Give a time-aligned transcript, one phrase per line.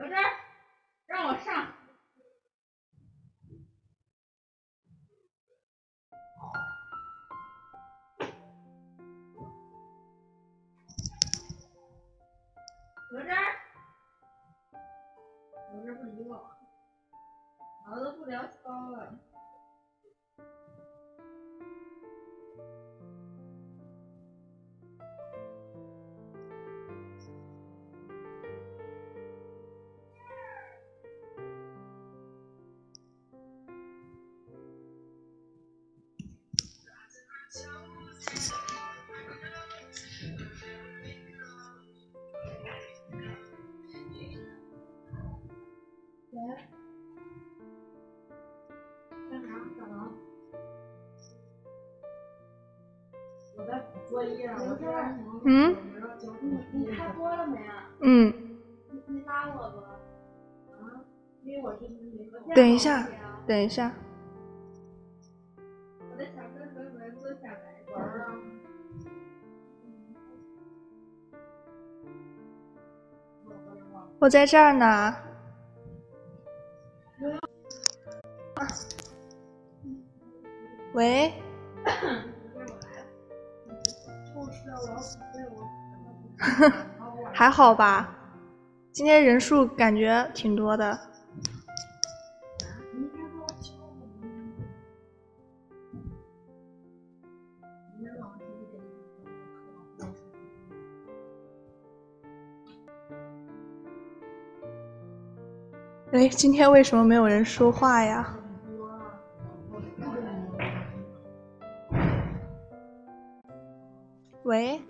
[0.00, 0.32] 哪吒，
[1.06, 1.74] 让我上。
[13.12, 13.34] 哪吒，
[15.70, 16.50] 哪吒不理我，
[17.86, 19.29] 老子不聊骚了。
[49.30, 49.48] 干啥？
[53.56, 54.50] 我在补作业。
[55.44, 55.76] 嗯
[56.72, 57.90] 你开播了没啊？
[58.00, 58.32] 嗯，
[58.90, 60.00] 你你拉我吧？
[60.72, 61.04] 啊？
[61.42, 61.74] 因为我
[62.54, 63.06] 等一下，
[63.46, 63.92] 等一下，
[66.10, 68.26] 我在想跟文文坐下来玩儿啊。
[74.18, 75.29] 我在这儿呢。
[80.92, 81.32] 喂，
[87.32, 88.12] 还好吧？
[88.92, 90.98] 今天人数感觉挺多的。
[106.12, 108.34] 哎，今天为什么没有人说话呀？
[114.42, 114.80] 喂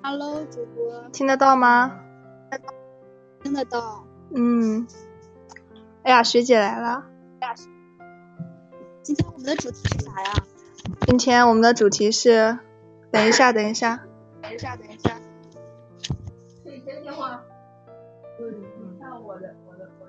[0.00, 1.98] ，Hello，主播，听得到吗？
[3.42, 4.04] 听得到。
[4.32, 4.86] 嗯。
[6.04, 7.04] 哎呀，学姐来了。
[7.40, 7.54] 哎呀
[9.02, 10.32] 今天我们的主题是啥呀？
[11.08, 12.56] 今天我们的主题是，
[13.10, 14.04] 等一下，等一下，
[14.40, 15.21] 等一下，等一下。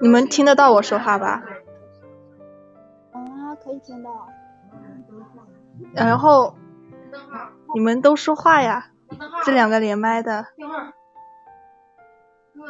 [0.03, 1.41] 你们听得到我说话吧？
[3.13, 4.27] 啊，可以听到。
[5.93, 6.55] 然后。
[7.75, 8.91] 你们都说话呀，
[9.43, 10.45] 这两个连麦的。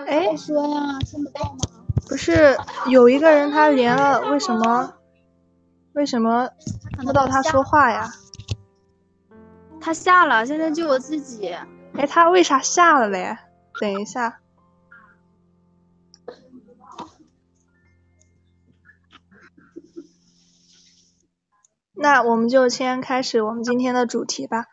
[0.07, 1.57] 哎，说呀，听不到吗？
[2.07, 2.57] 不是
[2.87, 4.93] 有一个人他连了，为什么？
[5.93, 6.49] 为什么
[6.95, 8.11] 听不到他说话呀？
[9.81, 11.53] 他下了，现在就我自己。
[11.97, 13.37] 哎，他为啥下了嘞？
[13.81, 14.39] 等一下。
[22.03, 24.65] 那我们就先开始我们今天的主题吧。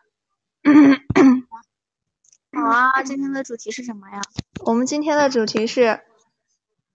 [2.53, 4.21] 好啊，今天的主题是什么呀？
[4.65, 6.01] 我们今天的主题是，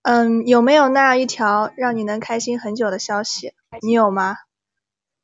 [0.02, 3.54] 嗯，有没有那样一条让你能开心很久的消息？
[3.82, 4.36] 你有吗？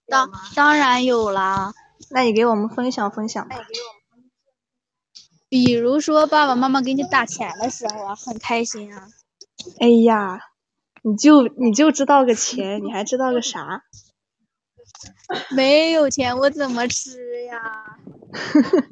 [0.07, 1.73] 当当然有啦，
[2.09, 3.57] 那你给我们分享分享吧。
[5.50, 9.09] 比如说爸爸妈妈给你打钱的时候啊，很开心啊。
[9.77, 10.39] 哎呀，
[11.01, 13.83] 你就你就知道个钱，你还知道个啥？
[15.56, 17.97] 没有钱我怎么吃呀？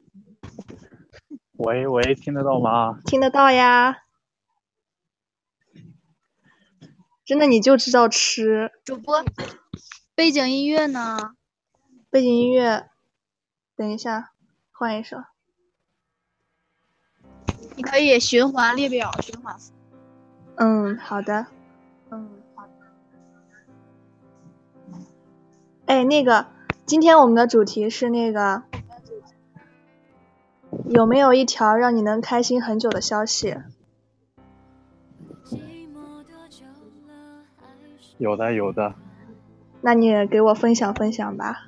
[1.58, 3.00] 喂喂，听得到吗？
[3.06, 4.04] 听得到呀。
[7.26, 8.72] 真的你就知道吃。
[8.84, 9.24] 主播，
[10.16, 11.36] 背景音乐呢？
[12.10, 12.90] 背景音乐，
[13.76, 14.32] 等一下，
[14.72, 15.18] 换一首。
[17.76, 19.56] 你可以循环列表，循环。
[20.56, 21.46] 嗯，好的。
[25.90, 26.46] 哎，那个，
[26.86, 28.62] 今天我们的主题是那个，
[30.88, 33.58] 有没有一条让你能开心很久的消息？
[38.20, 38.94] 有的有的，
[39.82, 41.66] 那你给我分享分享吧。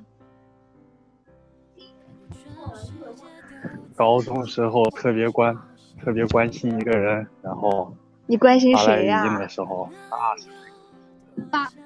[3.95, 5.57] 高中时候特别关
[5.99, 7.95] 特别关心一个人，然后
[8.27, 9.89] 你关心谁呀、音的时候，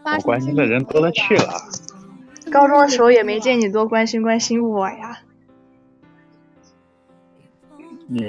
[0.04, 1.54] 我关心的人多了去了。
[2.51, 5.19] 高中的时候也没见你多关心关心我呀。
[8.07, 8.24] 你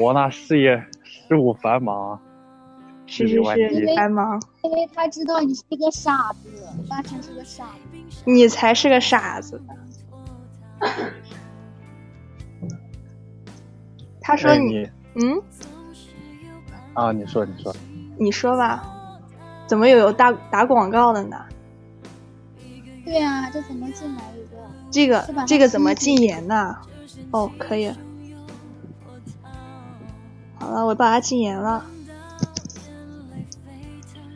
[0.00, 2.20] 我那事业事务繁忙，
[3.06, 3.40] 是是是，
[3.74, 4.42] 机，还忙。
[4.62, 6.48] 因为他知道你是个傻子，
[6.88, 7.98] 八成是个傻子。
[8.24, 9.62] 你才是个傻子。
[14.20, 15.42] 他说你，哎你嗯，
[16.94, 17.74] 啊，你说你说，
[18.18, 18.84] 你说吧，
[19.66, 21.36] 怎么有有打打广告的呢？
[23.10, 24.56] 对啊、这怎么进来一个？
[24.88, 26.76] 这个这个怎么禁言呢？
[27.32, 27.92] 哦，可以。
[30.60, 31.84] 好了，我把它禁言了。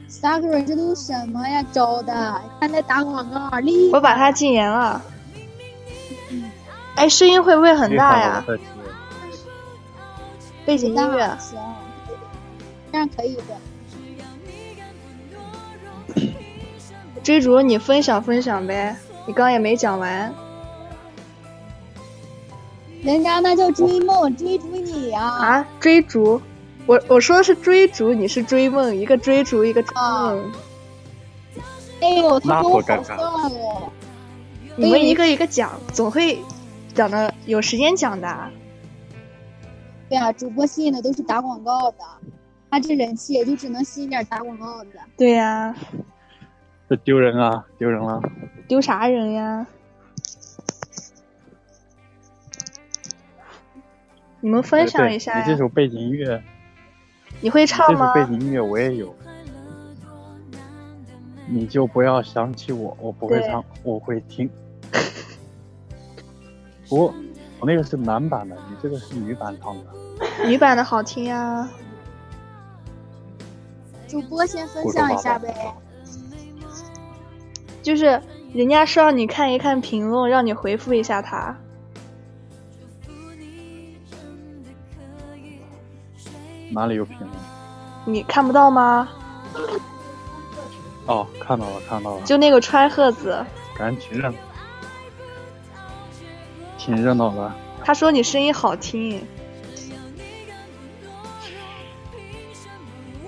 [0.08, 1.64] 萨克尔，这都什么呀？
[1.70, 3.96] 招的，看在打广告，厉害！
[3.96, 5.00] 我把它禁言了。
[6.96, 8.44] 哎，声音会不会很大呀？
[10.66, 11.38] 背景音乐。
[11.38, 11.56] 行，
[12.90, 13.56] 这样可以的。
[17.24, 18.94] 追逐，你分享分享呗，
[19.26, 20.32] 你刚也没讲完。
[23.02, 26.40] 人家那叫追梦，追逐你呀、啊，追逐，
[26.84, 30.52] 我我说的是追逐，你是追梦，一个追逐，一个追梦，
[32.02, 33.90] 哎呦，他那跟我好多尴尬像哦。
[34.76, 36.38] 你们一个一个讲，总会
[36.94, 38.50] 讲的有时间讲的。
[40.10, 41.98] 对呀、主播吸引的都是打广告的，
[42.70, 44.90] 他这人气也就只能吸引点打广告的。
[45.16, 45.74] 对呀、
[46.88, 48.20] 这丢人啊，丢人了！
[48.68, 49.66] 丢啥人呀？
[54.40, 55.56] 你们分享一下呀你这。
[55.56, 56.42] 首背景音乐，
[57.40, 58.12] 你会唱吗？
[58.14, 59.14] 这首背景音乐我也有。
[61.46, 64.50] 你就不要想起我，我不会唱，我会听。
[66.88, 67.14] 不过
[67.60, 70.46] 我那个是男版的，你这个是女版唱的。
[70.46, 71.66] 女版的好听呀。
[74.06, 75.74] 主播先分享一下呗。
[77.84, 78.18] 就是
[78.54, 81.54] 人家说让你看一看评论，让你回复一下他。
[86.70, 87.30] 哪里有评论？
[88.06, 89.06] 你看不到吗？
[91.04, 93.44] 哦，看到了，看到了，就那个川鹤子，
[93.76, 94.36] 感觉挺热闹，
[96.78, 97.52] 挺热闹的。
[97.84, 99.22] 他说你声音好听。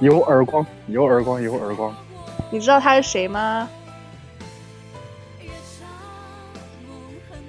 [0.01, 1.95] 有耳光，有耳光，有耳光。
[2.51, 3.69] 你知道他是谁吗？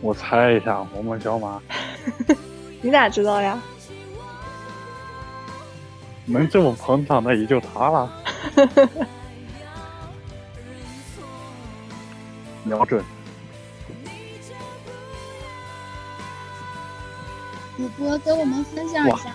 [0.02, 1.62] 我猜一下，萌萌小马
[2.82, 3.62] 你咋知道呀？
[6.26, 8.12] 能这么捧场的也就他了。
[12.64, 13.04] 瞄准，
[17.78, 19.32] 主播跟我们分享一下。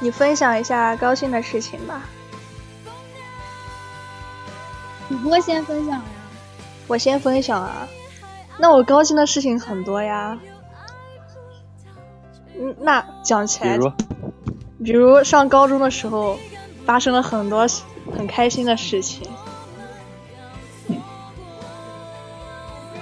[0.00, 2.02] 你分享一下高兴的事情吧。
[5.08, 6.02] 主播先分享呀。
[6.86, 7.88] 我先分享啊，
[8.58, 10.38] 那我高兴的事情很多呀。
[12.58, 13.92] 嗯，那讲起来，比如
[14.82, 16.38] 比如上高中的时候，
[16.84, 17.66] 发生了很多
[18.16, 19.28] 很开心的事情。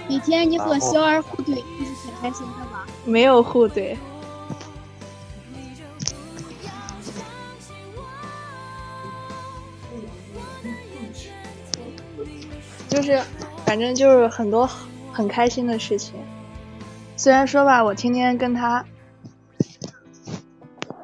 [0.08, 2.84] 每天你和肖儿互怼，不是挺开心的吗？
[3.04, 3.96] 没有互怼，
[12.88, 13.20] 就是
[13.64, 14.68] 反正就是很多
[15.14, 16.14] 很开心的事情。
[17.16, 18.84] 虽然说吧，我天天跟他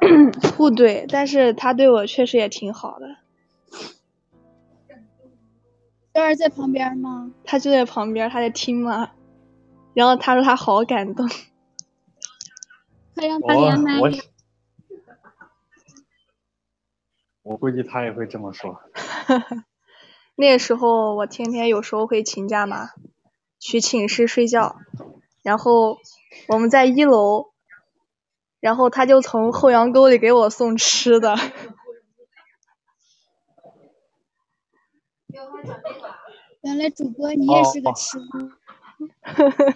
[0.57, 3.15] 互怼，但是他对我确实也挺好的。
[6.13, 7.31] 娟儿在旁边吗？
[7.45, 9.11] 他就在旁边，他在听吗。
[9.93, 11.27] 然后他说他好感动，
[13.15, 14.21] 快让他连麦呀。
[17.43, 18.79] 我估计他也会这么说。
[20.35, 22.89] 那时候我天天有时候会请假嘛，
[23.61, 24.75] 去寝室睡觉，
[25.43, 25.99] 然后
[26.47, 27.51] 我们在一楼，
[28.59, 31.35] 然后他就从后阳沟里给我送吃的。
[36.61, 38.23] 原来主播你也是个哦吃货。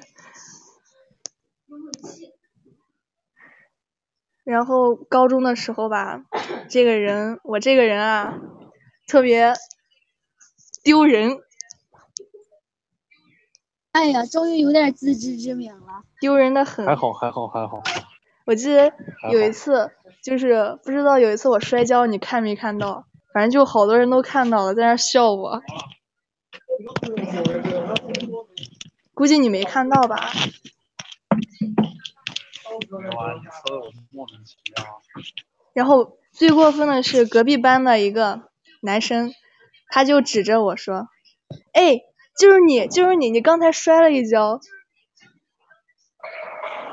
[4.44, 6.26] 然后高中的时候吧，
[6.70, 8.40] 这个人我这个人啊，
[9.08, 9.54] 特别
[10.84, 11.40] 丢人，
[13.96, 16.04] 哎呀，终于有点自知之明了。
[16.20, 16.86] 丢人的很。
[16.86, 17.82] 还好，还好，还好。
[18.46, 18.92] 我记得
[19.32, 19.90] 有一次，
[20.22, 23.06] 就是不知道有一次我摔跤，你看没看到？
[23.34, 25.62] 反正就好多人都看到了，在那笑我。
[29.14, 30.30] 估计你没看到吧？
[35.72, 38.50] 然后最过分的是隔壁班的一个
[38.82, 39.32] 男生，
[39.88, 41.08] 他就指着我说
[41.72, 42.02] ：“哎，
[42.38, 44.60] 就是你，就是你，你刚才摔了一跤。”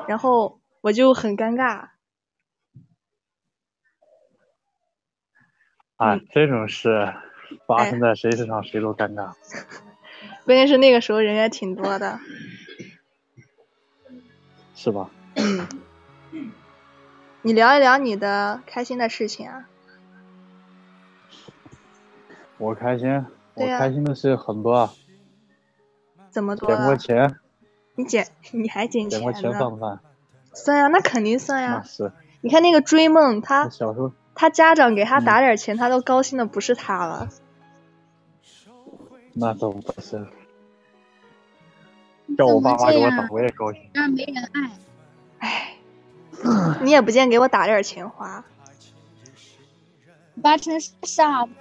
[0.08, 1.88] 然后我就很尴尬。
[5.96, 7.14] 啊，嗯这种事
[7.66, 9.34] 发哎生在谁身上谁都尴尬。
[10.44, 12.18] 关键是那个时候人也挺多的。
[14.74, 15.10] 是吧？
[17.42, 19.68] 你聊一聊你的开心的事情啊。
[22.58, 24.92] 我开心，我开心的事很多啊，
[26.32, 26.96] 怎么多捡过啊？
[26.96, 27.36] 钱，
[27.94, 29.58] 你捡你还捡捡过钱钱呢？
[29.58, 30.00] 算不算？
[30.54, 31.82] 算呀，那肯定算呀。
[31.82, 37.28] 那是，你看那个追梦，他小时候他家长给他嗯打点钱，他都高兴的不是他了。
[39.34, 40.26] 那都不是，
[42.36, 43.28] 叫我爸妈给我打？
[43.30, 43.90] 我也高兴。
[43.92, 44.70] 让人没人爱。
[45.38, 45.76] 唉，
[46.82, 48.44] 你也不见给我打点钱花。
[50.42, 51.52] 八成是傻子。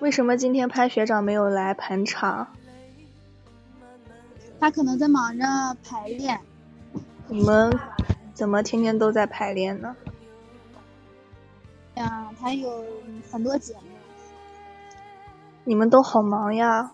[0.00, 2.48] 为什么今天潘学长没有来捧场？
[4.60, 5.44] 他可能在忙着
[5.84, 6.40] 排练。
[7.26, 7.76] 你们
[8.32, 9.96] 怎么天天都在排练呢？
[11.94, 12.84] 呀，他有
[13.30, 13.80] 很多节目。
[15.64, 16.92] 你们都好忙呀。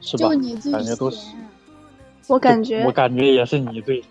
[0.00, 0.34] 是吧就？
[0.34, 1.48] 你最感觉都是闲。
[2.28, 4.10] 我感觉我，感觉也是你最闲。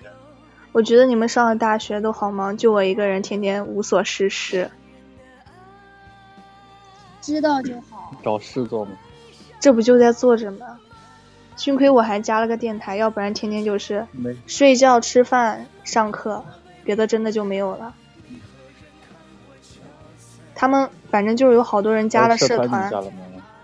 [0.73, 4.69] 我觉得你们上了大学都好忙，就我一个人天天无所事事。
[7.23, 8.13] 知道就好。
[8.21, 8.91] 找事做吗。
[9.59, 10.77] 这不就在做着吗？
[11.55, 14.05] 幸亏我还加了个电台，要不然天天就是
[14.45, 16.43] 睡觉、吃饭、上课，
[16.83, 17.93] 别的真的就没有了。
[20.53, 22.91] 他们反正就是有好多人加了社社团？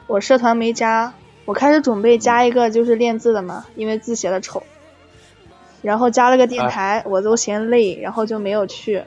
[0.08, 1.14] 我社团没加，
[1.46, 4.64] 我开始准备加一个就是练字的嘛，因为字写的丑。
[5.82, 9.04] 然后加了个电台，我都嫌累，然后就没有去。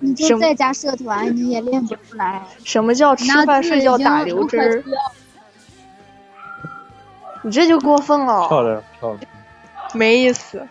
[0.00, 2.42] 你就在家社团，你也练不出来。
[2.64, 4.84] 什么叫吃饭睡觉打流汁儿？
[7.42, 9.30] 你这就过分了漂了，亮漂亮。
[9.94, 10.66] 没意思。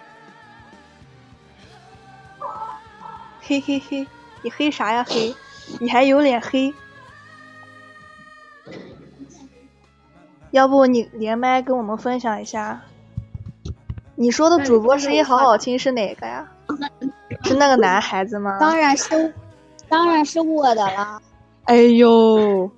[3.41, 4.07] 嘿嘿嘿，
[4.41, 5.36] 你黑啥呀黑？
[5.79, 6.74] 你还有脸黑？
[10.51, 12.81] 要不你连麦跟我们分享一下？
[14.15, 16.51] 你说的主播声音好好听是哪个呀？
[17.43, 18.57] 是那个男孩子吗？
[18.59, 19.33] 当然是，
[19.88, 21.21] 当然是我的了。
[21.65, 22.71] 哎呦，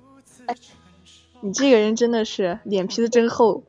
[1.40, 3.64] 你这个人真的是脸皮子真厚。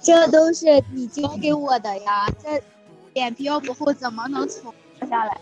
[0.00, 2.62] 这都是你教给我的呀，这
[3.12, 4.64] 脸皮要不厚，怎么能存
[5.00, 5.38] 活下来？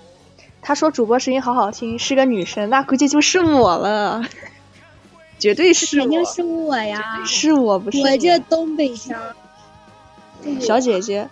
[0.62, 4.22] 他说主播声音好好听，是个女生，那估计就是我了，
[5.38, 9.18] 绝对是我，肯定是我呀，是我不是我这东北腔。
[10.60, 11.28] 小姐姐，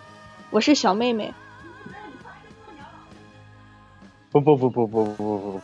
[0.51, 1.33] 我是小妹妹。
[4.31, 5.61] 不不不不不不不不不，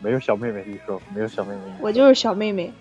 [0.00, 1.60] 没有小妹妹一说，没有小妹妹。
[1.80, 2.72] 我就是小妹妹，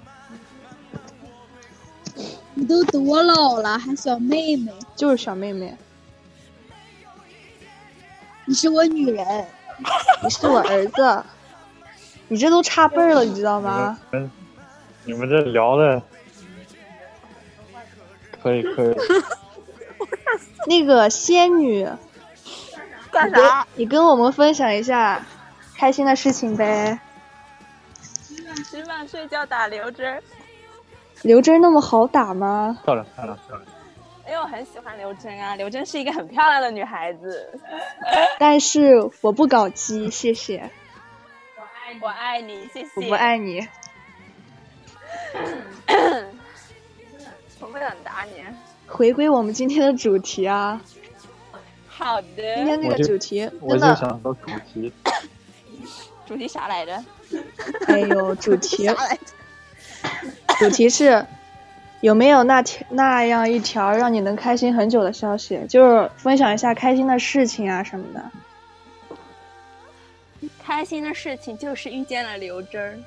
[2.54, 4.74] 你都多老了，还小妹妹？
[4.96, 5.76] 就是小妹妹。
[8.46, 9.26] 你是我女人，
[10.22, 11.24] 你是我儿子，
[12.28, 13.98] 你这都差辈儿了，你知道吗？
[14.12, 14.32] 你们
[15.06, 16.02] 你们这聊的
[18.42, 18.96] 可以可以，
[20.66, 21.88] 那个仙女，
[23.12, 23.44] 干你跟
[23.76, 25.26] 你跟我们分享一下
[25.78, 27.00] 开心的事情呗。
[28.66, 30.22] 吃饭睡觉打刘真。
[31.22, 32.78] 刘真那么好打吗？
[32.84, 33.68] 漂亮漂亮漂亮。
[34.28, 37.60] 因为我很喜欢刘真啊，刘真是一个很漂亮的女孩子。
[38.40, 40.72] 但是我不搞基，谢谢，
[42.02, 42.90] 我爱你，谢谢。
[42.96, 43.68] 我不爱你。
[47.60, 48.44] 我不想打你。
[48.88, 50.82] 回归我们今天的主题啊，
[51.88, 52.66] 好的今。
[52.66, 54.94] 天那个主题我就真的，想说主题，
[56.26, 57.04] 主题啥来着？
[57.88, 58.90] 哎呦，主题
[60.60, 61.26] 主题是
[62.02, 65.60] 有没有那条那样一条让你能开心很久的消息？
[65.68, 68.32] 就是分享一下开心的事情啊什么的。
[70.64, 72.98] 开心的事情就是遇见了刘真儿。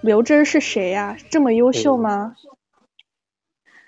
[0.00, 2.36] 刘真儿是谁呀、这么优秀吗？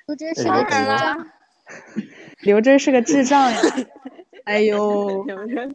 [0.07, 1.27] 我真是当个智障。
[2.43, 3.59] 刘真是个智障呀！
[4.47, 5.75] 哎呦，刘真。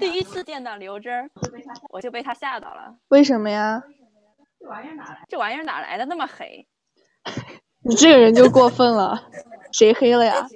[0.00, 1.30] 第一次见到刘真，
[1.90, 2.96] 我就被他吓到了。
[3.08, 3.82] 为什么呀？
[5.28, 6.66] 这玩意儿哪来的那么黑？
[7.82, 9.28] 你这个人就过分了，
[9.72, 10.48] 谁黑了呀？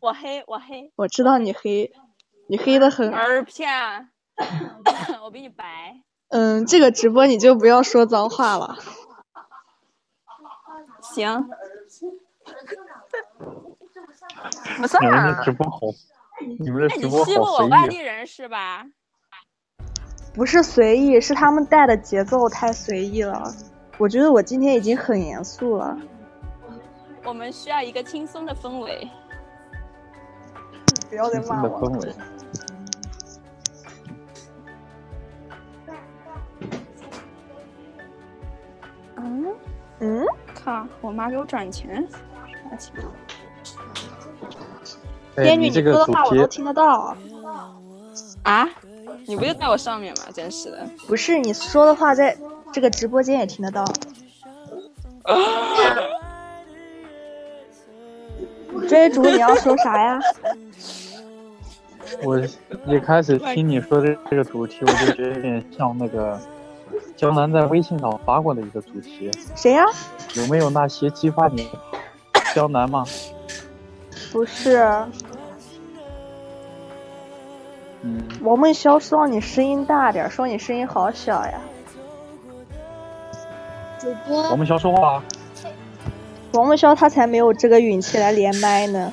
[0.00, 1.92] 我黑，我黑，我知道你黑，
[2.48, 3.12] 你黑的很。
[3.12, 4.08] 儿骗。
[5.22, 6.00] 我比你白。
[6.28, 8.76] 嗯，这个直播你就不要说脏话了。
[11.02, 11.48] 行。
[14.78, 15.78] 不算你们了这直播好，
[16.58, 17.70] 你们这哎，直播你欺负我好随意。
[17.70, 18.84] 外地人是吧？
[20.34, 23.42] 不是随意，是他们带的节奏太随意了。
[23.98, 25.96] 我觉得我今天已经很严肃了。
[27.24, 29.08] 我们需要一个轻松的氛围。
[31.08, 31.80] 不要再骂我。
[31.80, 31.98] 氛
[40.00, 40.86] 嗯，嗯，靠！
[41.00, 42.06] 我妈给我转钱，
[42.70, 42.92] 啥钱？
[45.36, 47.16] 哎，仙女，你这个主说的话我都题，听得到。
[48.42, 48.68] 啊？
[49.26, 50.24] 你不就在我上面吗？
[50.32, 50.86] 真是的。
[51.08, 52.36] 不是你说的话，在
[52.72, 53.84] 这个直播间也听得到。
[58.88, 60.20] 追逐，你要说啥呀？
[62.22, 62.40] 我
[62.86, 66.40] 一开始听你说的这个主题，我就觉得有点像那个
[67.16, 69.84] 江南在微信上发过的一个主题，谁呀？
[70.34, 71.68] 有没有那些激发你
[72.54, 73.04] 江南吗？
[74.32, 74.84] 不是，
[78.02, 81.60] 嗯，王梦潇说你声音大点，说你声音好小呀。
[83.98, 84.42] 主播。
[84.42, 85.22] 王梦潇说话，
[86.52, 89.12] 王梦潇他才没有这个勇气来连麦呢，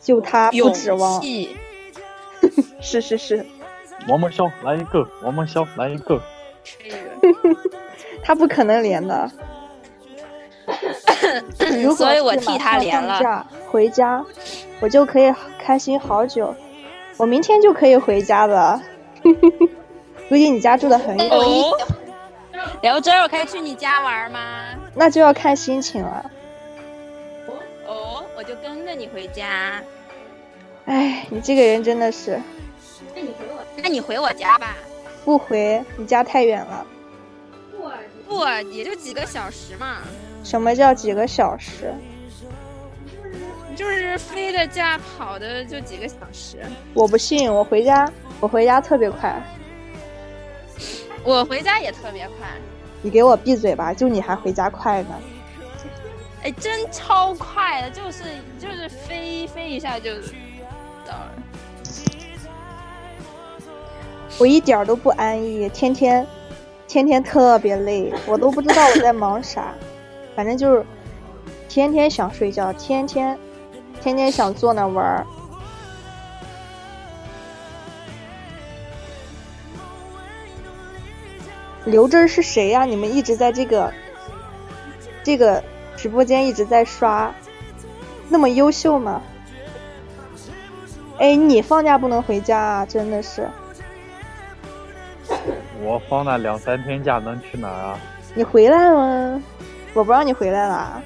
[0.00, 1.20] 就他不指望。
[1.20, 1.56] 气
[2.80, 3.46] 是是是，
[4.08, 6.20] 王梦潇来一个，王梦潇来一个，
[8.22, 9.30] 他不可能连的。
[11.82, 13.46] 如果所以我是替他连了。
[13.68, 14.24] 回家，
[14.80, 16.54] 我就可以开心好久。
[17.16, 18.80] 我明天就可以回家了。
[20.28, 21.76] 估计你家住的很远，哦，
[22.80, 24.64] 聊真儿，我可以去你家玩吗？
[24.94, 26.30] 那就要看心情了。
[27.86, 29.80] 哦，我就跟着你回家。
[30.86, 32.40] 哎，你这个人真的是
[33.76, 34.74] 那你回我家吧。
[35.24, 36.86] 不回，你家太远了。
[37.70, 37.88] 不
[38.28, 39.98] 不，也就几个小时嘛，
[40.42, 41.92] 什么叫几个小时？
[43.74, 46.58] 就是飞的价跑的就几个小时。
[46.92, 49.42] 我不信，我回家，我回家特别快。
[51.24, 52.48] 我回家也特别快，
[53.00, 53.94] 你给我闭嘴吧！
[53.94, 55.14] 就你还回家快呢？
[56.42, 58.24] 哎，真超快的，就是
[58.58, 60.16] 就是飞飞一下就
[61.06, 61.32] 到了。
[64.42, 66.26] 我一点都不安逸，天天
[66.88, 69.72] 天天特别累，我都不知道我在忙啥，
[70.34, 70.84] 反正就是
[71.68, 73.38] 天天想睡觉，天天
[74.00, 75.24] 天天想坐那玩儿。
[81.84, 83.94] 刘真是谁呀、你们一直在这个
[85.22, 85.62] 这个
[85.96, 87.32] 直播间一直在刷，
[88.28, 89.22] 那么优秀吗？
[91.18, 93.48] 哎，你放假不能回家啊，真的是。
[95.82, 97.98] 我放那两三天假能去哪儿啊？
[98.34, 99.42] 你回来吗？
[99.94, 101.02] 我不让你回来了。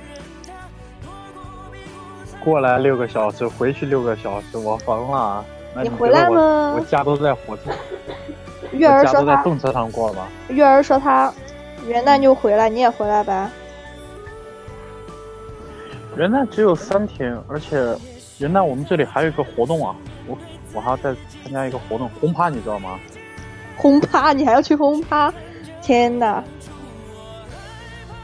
[2.44, 5.44] 过来六个小时，回去六个小时，我疯了。
[5.74, 7.70] 那你回来吗我假都在火车，
[8.72, 10.28] 月儿说在动车上过吧？
[10.48, 11.32] 月儿说他
[11.86, 13.50] 元旦就回来，你也回来呗。
[16.16, 17.76] 元旦只有三天，而且
[18.38, 20.38] 元旦我们这里还有一个活动啊，我
[20.72, 22.98] 我还要再参加一个活动，轰趴你知道吗？
[23.76, 25.32] 轰趴，你还要去轰趴？
[25.82, 26.42] 天呐，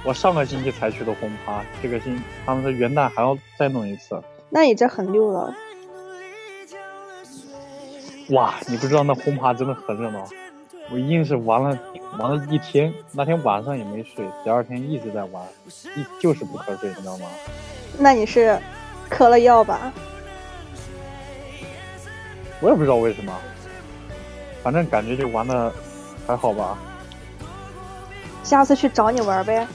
[0.05, 4.21] 我上个星期才去的轰趴，这个星他们说元旦还要再弄一次。
[4.51, 5.55] 那你这很溜了。
[8.31, 10.27] 哇，你不知道那轰趴真的很热闹，
[10.91, 11.79] 我硬是玩了
[12.19, 15.43] 玩了一天，那天晚上也没睡，第二天一直在玩，
[15.97, 17.27] 一就是不瞌睡，你知道吗？
[17.99, 18.59] 那你是
[19.09, 19.93] 磕了药吧？
[22.61, 23.33] 我也不知道为什么，
[24.63, 25.73] 反正感觉就玩的
[26.27, 26.79] 还好吧。
[28.43, 29.67] 下次去找你玩呗。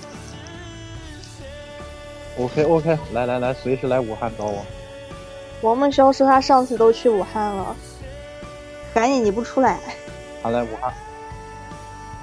[2.39, 4.63] OK OK，来来来，随时来武汉找我。
[5.61, 7.75] 王梦潇说他上次都去武汉了，
[8.93, 9.79] 赶紧你不出来。
[10.43, 10.93] 他来武汉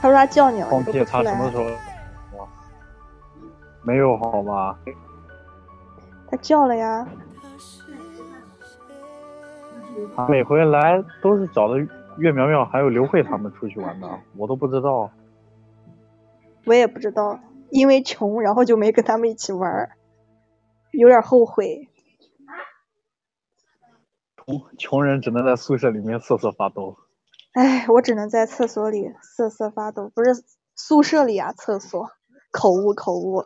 [0.00, 1.24] 他说他叫你了，放屁，你都不出来。
[1.24, 1.64] 他什么时候？
[2.38, 2.46] 哇，
[3.83, 4.79] 没有好吧？
[6.31, 7.07] 他叫了呀。
[10.16, 11.85] 他每回来都是找的
[12.18, 15.11] 岳苗苗还有刘慧他们出去玩的，我都不知道。
[16.66, 19.96] 我也不知道，因为穷，然后就没跟他们一起玩儿，
[20.92, 21.88] 有点后悔。
[24.37, 26.96] 穷穷人只能在宿舍里面瑟瑟发抖。
[27.53, 32.11] 哎，我只能在厕所里瑟瑟发抖，不是宿舍里啊，厕所，
[32.50, 33.44] 口误口误。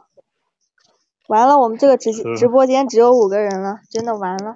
[1.29, 4.55] 完了，我们这个直直播间只有五个人了，真的完了，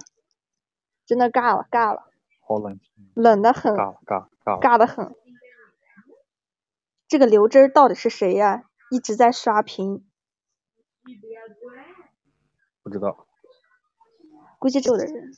[1.04, 2.04] 真的尬了尬了，
[2.46, 4.60] 好冷清，冷的很，尬了尬尬。
[4.60, 5.14] 尬的很。
[7.08, 10.04] 这个刘真到底是谁呀、一直在刷屏，
[12.82, 13.26] 不知道，
[14.58, 15.32] 估计有的人。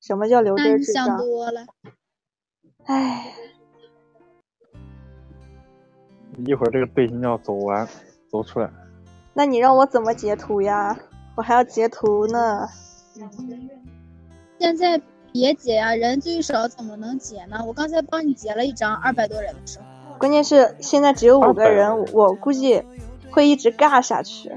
[0.00, 1.16] 什么叫刘真智障？
[1.16, 1.66] 多了。
[2.84, 3.32] 唉，
[6.44, 7.88] 一会儿这个背心要走完，
[8.30, 8.70] 走出来。
[9.32, 10.98] 那你让我怎么截图呀？
[11.36, 12.68] 我还要截图呢。
[14.58, 15.00] 现在
[15.32, 17.62] 别截啊，人最少怎么能截呢？
[17.66, 19.84] 我刚才帮你截了一张二百多人的时候，
[20.18, 22.82] 关键是现在只有五个人，我估计
[23.30, 24.52] 会一直尬下去，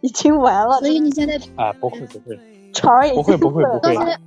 [0.00, 0.88] 已经完了所。
[0.88, 2.38] 以你现在哎，不会 不会，
[2.72, 4.18] 场已经不会不会不会刚才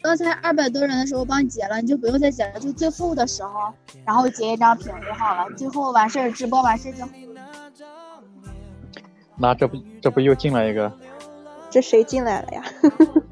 [0.00, 3.72] 刚才二百多人的时候帮你截了，你就不用再截了，就最后的时候，
[4.04, 5.46] 然后截一张屏就好了。
[5.56, 7.04] 最后完事儿直播完事儿就
[9.36, 10.92] 那这不这不又进来一个？
[11.70, 12.62] 这谁进来了呀？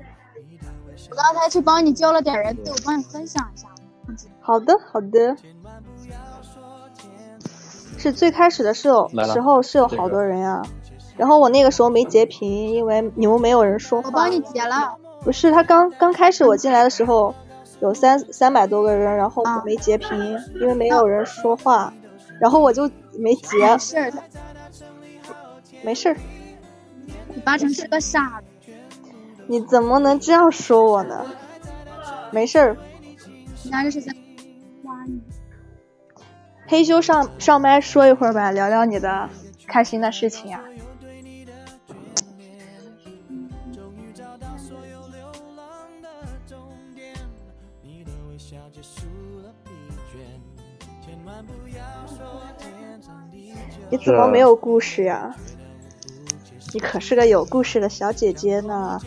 [1.17, 3.67] 我刚才去帮你交了点人，对我帮你分享一下。
[4.39, 5.35] 好的好的。
[7.97, 10.63] 是最开始的时候时候是有好多人呀、
[11.17, 14.09] 然后我那个时候没截屏，因为你们没有人说话。
[14.09, 17.35] 我帮你截了，不是他刚刚开始我进来的时候
[17.81, 21.91] 有三三百多个人，然后啊我没截屏，因为没有人说话，
[22.39, 24.13] 然后我就没截没，事儿，
[25.83, 26.17] 没事儿。
[27.35, 28.56] 你八成是个傻子。
[29.49, 31.25] 你怎么能这样说我呢？
[32.33, 32.77] 没事儿，
[33.63, 34.13] 人家这是在
[34.83, 35.21] 挖你。
[36.67, 39.31] 黑修上上麦说一会儿吧，聊聊你的
[39.69, 40.61] 开心的事情呀、
[53.89, 55.37] 你怎么没有故事呀？
[56.75, 58.99] 你可是个有故事的小姐姐呢。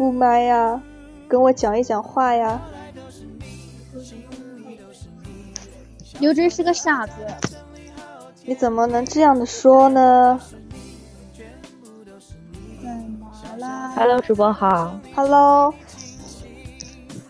[0.00, 0.80] 雾霾呀，
[1.28, 2.58] 跟我讲一讲话呀。
[6.20, 7.12] 刘真是个傻子，
[8.46, 10.40] 你怎么能这样的说呢
[12.80, 14.98] 怎么了？Hello，主播好。
[15.14, 15.74] ？Hello，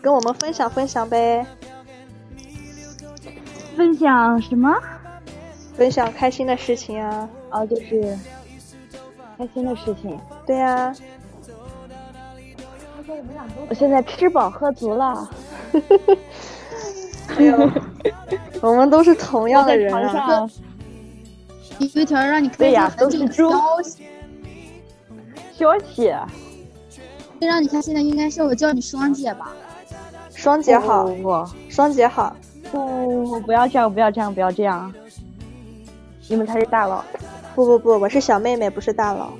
[0.01, 1.45] 跟我们分享分享呗，
[3.75, 4.73] 分享什么？
[5.75, 7.29] 分享开心的事情啊。
[7.49, 8.17] 哦，就是
[9.37, 10.17] 开心的事情。
[10.45, 10.93] 对呀、
[13.69, 15.29] 我现在吃饱喝足了，
[18.61, 19.91] 我们都是同样的人
[21.79, 24.03] 一条让你开对呀都是猪消息，
[25.57, 26.13] 休息。
[27.39, 29.51] 最让你开心的应该是我叫你双姐吧？
[30.35, 32.35] 双姐好，不不双姐好。
[32.71, 34.93] 不不，不要这样，不要这样，不要这样。
[36.27, 37.03] 你们才是大佬。
[37.55, 39.31] 不不不，我是小妹妹，不是大佬。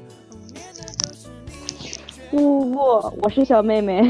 [2.32, 4.02] 不不不，我是小妹妹。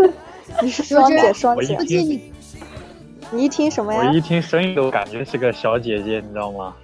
[0.62, 2.32] 你是双姐，双姐你
[3.30, 4.12] 你一听什么呀我？
[4.12, 6.74] 一听声音都感觉是个小姐姐，你知道吗？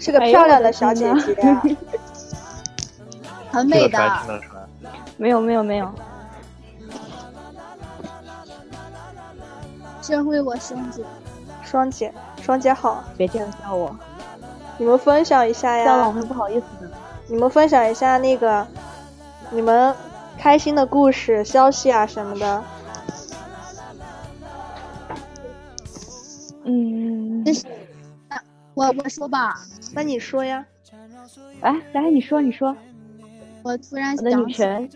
[0.00, 1.62] 是个漂亮的小姐姐啊。
[3.52, 4.40] 很美的。
[5.18, 5.92] 没有没有没有，
[10.00, 11.04] 真为我双姐。
[11.62, 13.04] 双姐，双姐好。
[13.18, 13.94] 别这样叫我，
[14.78, 16.90] 你们分享一下呀，叫了我会不好意思的。
[17.26, 18.66] 你们分享一下那个
[19.50, 19.94] 你们
[20.40, 22.64] 开心的故事、消息啊什么的。
[26.64, 27.66] 嗯，这是
[28.72, 29.54] 我我说吧，
[29.92, 30.64] 那你说呀？
[31.60, 32.74] 来来，你说你说，
[33.62, 34.90] 我突然我的想起女神，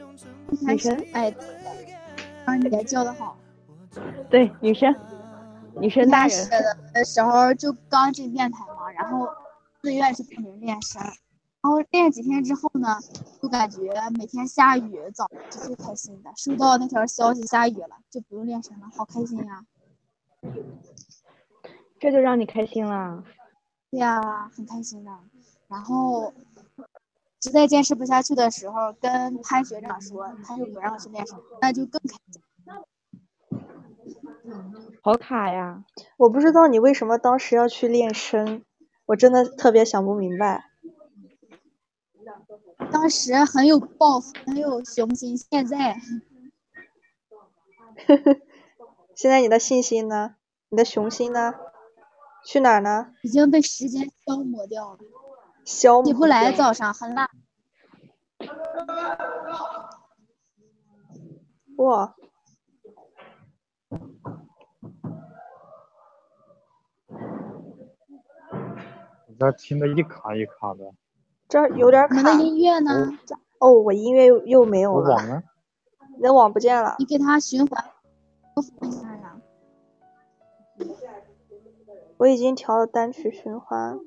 [0.63, 1.35] 女神哎，
[2.47, 3.37] 让你也叫的好。
[4.31, 4.97] 对女神，
[5.79, 6.63] 女神大开始人。
[6.95, 9.29] 的时候就刚进电台嘛，然后
[9.83, 11.03] 自愿去报名练声，
[11.65, 12.99] 然后练几天之后呢，
[13.41, 13.81] 就感觉
[14.19, 19.65] 每天下雨早上是最开心的，收到那条消息下雨了，就不用练声了，好开心呀！
[21.99, 23.25] 这就让你开心了。
[23.91, 25.11] 对呀，很开心的。
[25.67, 26.35] 然后
[27.43, 32.43] 实在坚持不下去的时候，跟潘学长说，他就不让我去练声，那就更开心。
[35.01, 35.83] 好卡呀！
[36.19, 38.63] 我不知道你为什么当时要去练声，
[39.07, 40.67] 我真的特别想不明白。
[42.91, 45.97] 当时很有抱负，很有雄心，现在
[49.15, 50.37] 现在你的信心呢？
[50.69, 51.55] 你的雄心呢？
[52.45, 53.15] 去哪儿呢？
[53.23, 54.99] 已经被时间消磨掉了。
[55.65, 57.31] 消磨起不来，早上很懒。
[61.77, 62.15] 哇！
[69.27, 70.93] 你这听得一卡一卡的，
[71.55, 72.43] 这儿有点卡你们的。
[72.43, 73.13] 音乐呢？
[73.61, 75.45] 哦，我音乐又又没有了，网呢？
[76.19, 76.97] 你的网不见了。
[76.99, 77.85] 你给它循环
[78.57, 79.37] 播放一下呀。
[82.17, 84.01] 我已经调了单曲循环。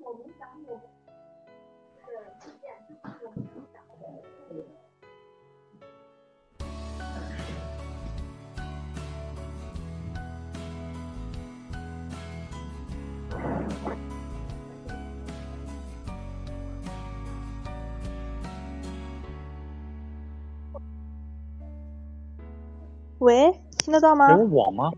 [23.27, 24.37] 喂，听得到吗有？
[24.45, 24.89] 网吗？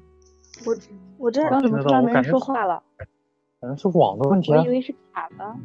[0.64, 0.76] 我
[1.18, 2.84] 我这刚怎么突然没人说话了？
[3.60, 4.70] 可能是网的问题啊我以。
[4.70, 5.56] 为是卡了。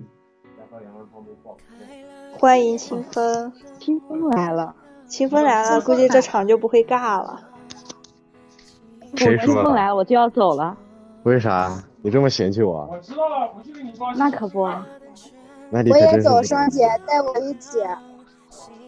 [2.38, 4.74] 欢迎清风，清风来了，
[5.06, 7.38] 清风来了，估计这场就不会尬了。
[9.14, 9.52] 谁说的？
[9.52, 10.74] 清风来了，我就要走了。
[11.24, 11.84] 为啥？
[12.00, 12.98] 你这么嫌弃我？
[14.16, 14.66] 那可不，
[15.68, 17.82] 那你可真是我也走，双姐带我一起。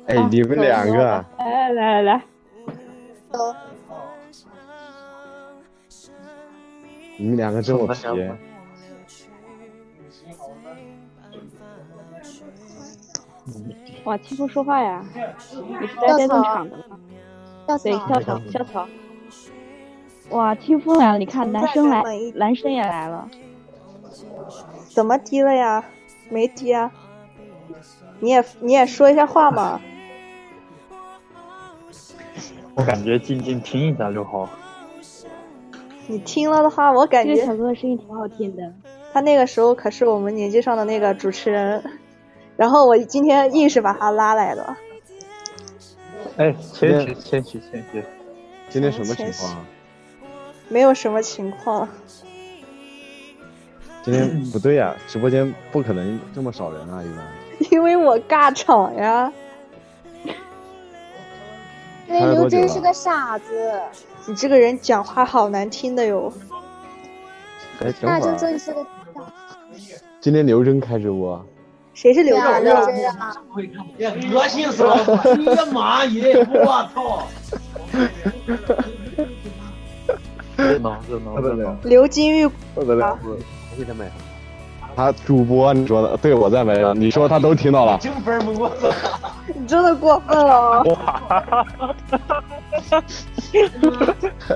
[0.06, 2.22] 哎，你们两个，来来来来，
[3.30, 3.54] 走，
[7.18, 8.06] 你们两个这么皮，
[14.04, 15.04] 哇，清风说话呀！
[15.80, 16.98] 你是在带动场的吗？
[17.82, 18.88] 对，校草校草，校草。
[20.30, 21.18] 哇，清风来了！
[21.18, 22.02] 你看，男生来
[22.34, 23.28] 男生也来了。
[24.88, 25.84] 怎么低了呀？
[26.28, 26.92] 没低啊。
[28.20, 29.80] 你也你也说一下话嘛。
[32.74, 34.48] 我感觉静静听一下就好。
[36.08, 38.62] 你听了的话，我感觉这个小哥哥声音挺好听的。
[39.12, 41.82] 他那个时候可是我们年级上的那个主持人，
[42.56, 44.76] 然后我今天硬是把他拉来的。
[46.36, 48.04] 哎，谦虚谦虚谦虚。
[48.68, 49.64] 今天什么情况啊？
[50.68, 51.88] 没有什么情况，
[54.02, 57.26] 今天不对呀、直播间不可能这么少人啊，一般。
[57.70, 59.32] 因为我尬场呀。
[62.08, 63.80] 因 为开了多久了刘真是个傻子，
[64.28, 66.32] 你这个人讲话好难听的哟。
[67.80, 68.86] 哎，等那就会儿啊，说你是个
[70.20, 71.44] 今天刘真开直播，
[71.94, 72.86] 谁是刘真刘啊？
[72.86, 73.36] 真啊，
[73.98, 74.96] 也恶心死了！
[75.36, 76.44] 你个妈耶！
[76.50, 77.28] 我操！
[80.56, 81.76] 热闹热闹热闹。
[81.84, 83.94] 刘金玉，不得了，他
[85.24, 87.98] 主播你说的，对我在没了，你说他都听到了。
[87.98, 88.90] 精分不过分！
[89.54, 90.82] 你真的过分了哦。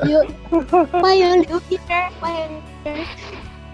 [0.02, 0.24] 刘，
[1.00, 2.48] 欢迎刘碧珍，欢迎
[2.84, 3.00] 刘碧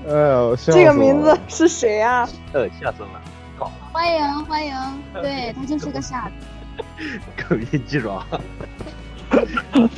[0.05, 2.29] 珍，哎呦，这个名字是谁啊？
[2.53, 3.09] 呃，吓死了。
[3.93, 4.75] 欢迎欢迎，
[5.15, 6.33] 对他就是个傻子。
[7.37, 8.27] 口音记住啊！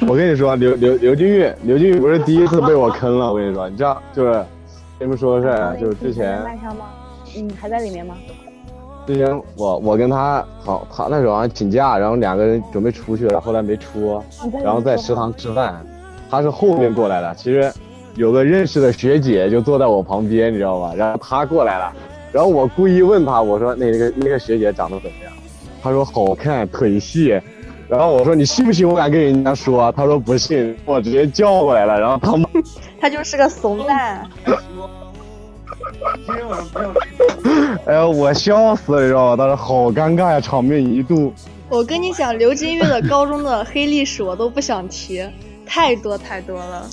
[0.06, 3.32] 我跟你说，刘刘刘金玉，刘金玉不是第一次被我坑了。
[3.32, 4.44] 我跟你说，你知道，就是
[4.98, 6.86] 跟你们说个事儿啊，就是之前麦上吗？
[7.36, 8.16] 嗯，还在里面吗？
[9.06, 14.20] 之前我我跟他好，他那时候好像请假，然后两个人准备出去了，后来没出，
[14.62, 15.86] 然后在食堂吃饭，
[16.28, 17.34] 他是后面过来的。
[17.36, 17.72] 其实
[18.16, 20.92] 有个认识的学姐就坐在我旁边，你知道吧？
[20.96, 21.92] 然后他过来了，
[22.32, 25.32] 然后我故意问他，我说那个那个学姐长得怎么样？
[25.80, 27.40] 他说好看，腿细。
[27.88, 29.90] 然后我说你信不信我敢跟人家说？
[29.92, 31.98] 他说不信，我直接叫过来了。
[31.98, 32.46] 然后他们
[33.00, 34.28] 他就是个怂蛋。
[37.86, 39.36] 哎呀，我笑死了，你知道吗？
[39.36, 41.32] 当时好尴尬呀，场面一度。
[41.68, 45.26] 我跟你讲，刘金玉的高中的黑历史我都不想提，
[45.66, 46.88] 太多太多了。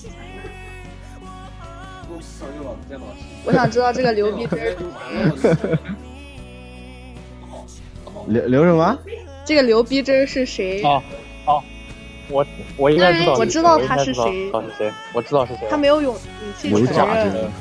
[3.46, 4.76] 我想知道这个刘逼真是
[5.42, 5.78] 谁，
[8.28, 8.98] 刘刘什么？
[9.46, 10.82] 这个刘逼真是谁？
[10.84, 11.02] 哦
[11.46, 11.64] 哦，
[12.30, 12.46] 我
[12.78, 15.68] 我应该知道，我知道他是谁他是谁，我知道是谁。
[15.70, 16.22] 他没有勇勇
[16.60, 17.52] 气有承认假真，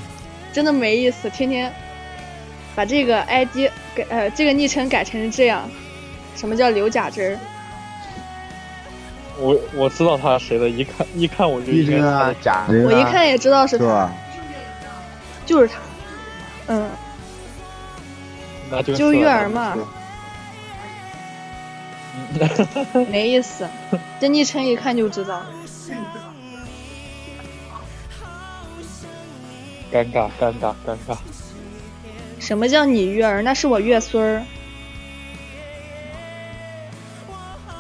[0.53, 1.73] 真的没意思，天天
[2.75, 5.69] 把这个 ID 改呃这个昵称改成这样。
[6.37, 7.39] 什么叫刘假珍儿？
[9.39, 14.13] 我我知道他是谁的，一看一看我就应该猜啊，假我一看也知道是他，是？
[15.47, 15.75] 就是他。
[16.67, 16.89] 嗯，
[18.71, 19.87] 那就就是月儿嘛嗯
[23.11, 23.69] 没意思，
[24.21, 25.43] 这昵称一看就知道。
[29.93, 31.17] 尴尬尴尬尴尬。
[32.41, 33.43] 什么叫你月儿？
[33.43, 34.43] 那是我月孙儿。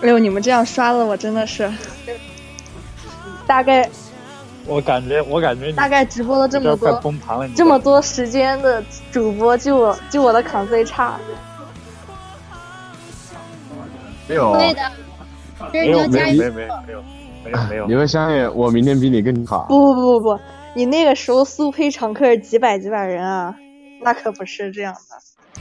[0.00, 1.72] 哎呦，你们这样刷的我真的是，
[3.46, 3.88] 大概
[4.66, 11.18] 我感觉我感觉你大概直播了这么多崩盘了，你这么多时间的主播，就我就我的扛最差。
[14.28, 14.80] 没有，对的，
[15.72, 16.34] 没有没。
[16.34, 17.02] 有没有没有没有
[17.44, 19.66] 没有没有你，们相信我，明天比你更好。
[19.68, 20.40] 不不不不不，
[20.74, 23.54] 你那个时候速配常客是几百几百人啊，
[24.02, 25.60] 那可不是这样的。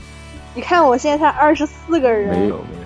[0.54, 2.84] 你看我现在才二十四个人，没有，没有。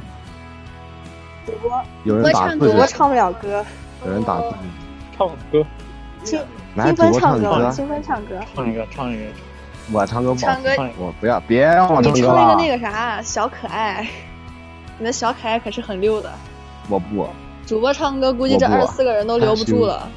[1.47, 3.65] 主播有人打字主播唱不了歌，
[4.05, 4.55] 有人打字，
[5.17, 5.65] 唱歌
[6.25, 6.41] 清
[6.75, 9.25] 清风唱歌清风唱歌，唱一个唱一个，
[9.93, 10.71] 我唱歌不好唱歌。
[10.99, 12.77] 我不要，别让我唱歌了唱一个。
[12.77, 14.07] 那个啥小可爱，
[14.99, 16.33] 你的小可爱可是很溜的。
[16.91, 17.29] 我不，
[17.67, 20.11] 主播唱歌，估计这二十四个人都留不住了。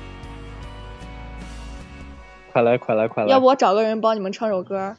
[2.51, 3.29] 快来快来快来！
[3.29, 4.97] 要不我找个人帮你们唱首歌？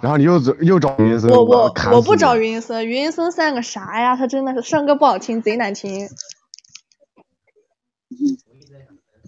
[0.00, 4.16] 然后你又找又找云森，我我我不找云森，云森算个啥呀？
[4.16, 6.08] 他真的是唱歌不好听，贼难听。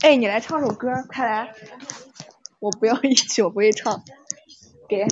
[0.00, 1.52] 哎，你来唱首歌，快来！
[2.58, 4.02] 我不要一起，我不会唱。
[4.88, 5.06] 给。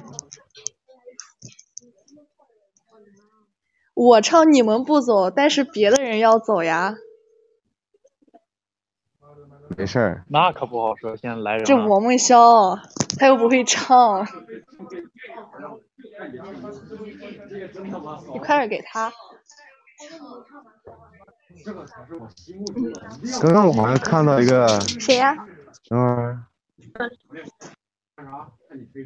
[3.96, 6.96] 我唱你们不走，但是别的人要走呀。
[9.74, 11.64] 没事儿，那可不好说，现在来人了。
[11.64, 12.78] 这王梦潇，
[13.18, 14.26] 他又不会唱，
[18.34, 19.10] 你快点给他。
[23.40, 25.34] 刚刚我好像看到一个，谁呀、
[25.88, 26.46] 等会儿，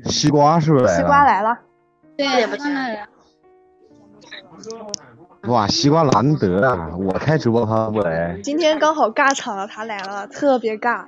[0.06, 1.02] 西瓜是不是来西？
[1.04, 1.60] 瓜来了，
[2.16, 3.06] 对，放那了。
[5.44, 6.94] 哇，西瓜难得啊！
[6.96, 11.06] 我开直播他不来，今天刚好尬场了，他来了，特别尬。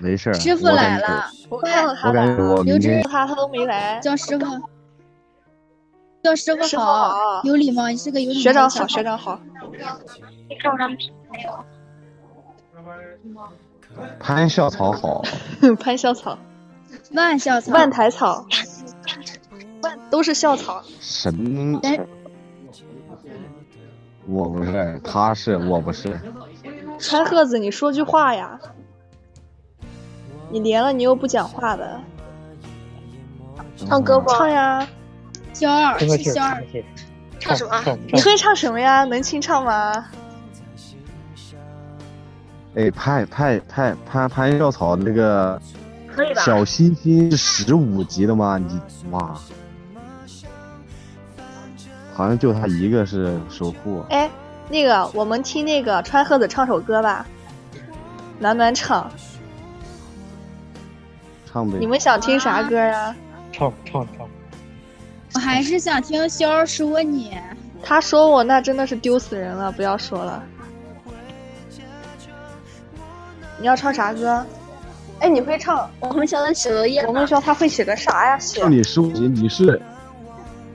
[0.00, 0.34] 没事儿。
[0.34, 4.00] 师傅来了，我看到他我感来了，觉我他他都没来。
[4.00, 4.44] 叫师傅，
[6.22, 9.40] 叫师傅好好，有礼貌，你是个有礼貌学长好，学长好。
[14.18, 15.22] 潘校草好，
[15.78, 16.36] 潘校草，
[17.12, 18.44] 万校草，万台草，
[20.12, 20.82] 都是校草。
[21.00, 21.80] 什么？
[24.26, 26.20] 我不是，他是，我不是。
[26.98, 28.60] 川鹤子，你说句话呀！
[30.50, 31.98] 你连了，你又不讲话的。
[33.74, 34.28] 唱歌不？
[34.28, 34.86] 唱呀！
[35.54, 36.62] 肖二真的是是肖二，
[37.40, 37.98] 唱什么？
[38.12, 39.04] 你会唱什么呀？
[39.04, 40.10] 能清唱吗？
[42.74, 45.58] 哎，潘潘潘潘潘校草那个
[46.14, 46.42] 可以吧？
[46.42, 48.58] 小星星是十五级的吗？
[48.58, 48.78] 你
[49.10, 49.40] 哇，
[52.14, 54.04] 好像就他一个是守护。
[54.10, 54.30] 哎，
[54.68, 57.26] 那个，我们听那个川鹤子唱首歌吧，
[58.38, 59.10] 暖暖场。
[61.50, 61.76] 唱呗。
[61.78, 63.14] 你们想听啥歌呀？
[63.52, 64.26] 唱唱唱，
[65.34, 67.36] 我还是想听肖二说你。
[67.82, 70.42] 他说我那真的是丢死人了，不要说了。
[73.58, 74.44] 你要唱啥歌？
[75.20, 75.90] 哎，你会唱？
[76.00, 78.38] 我们校的首页我们说他会写个啥呀？
[78.38, 79.80] 写你十五级，你是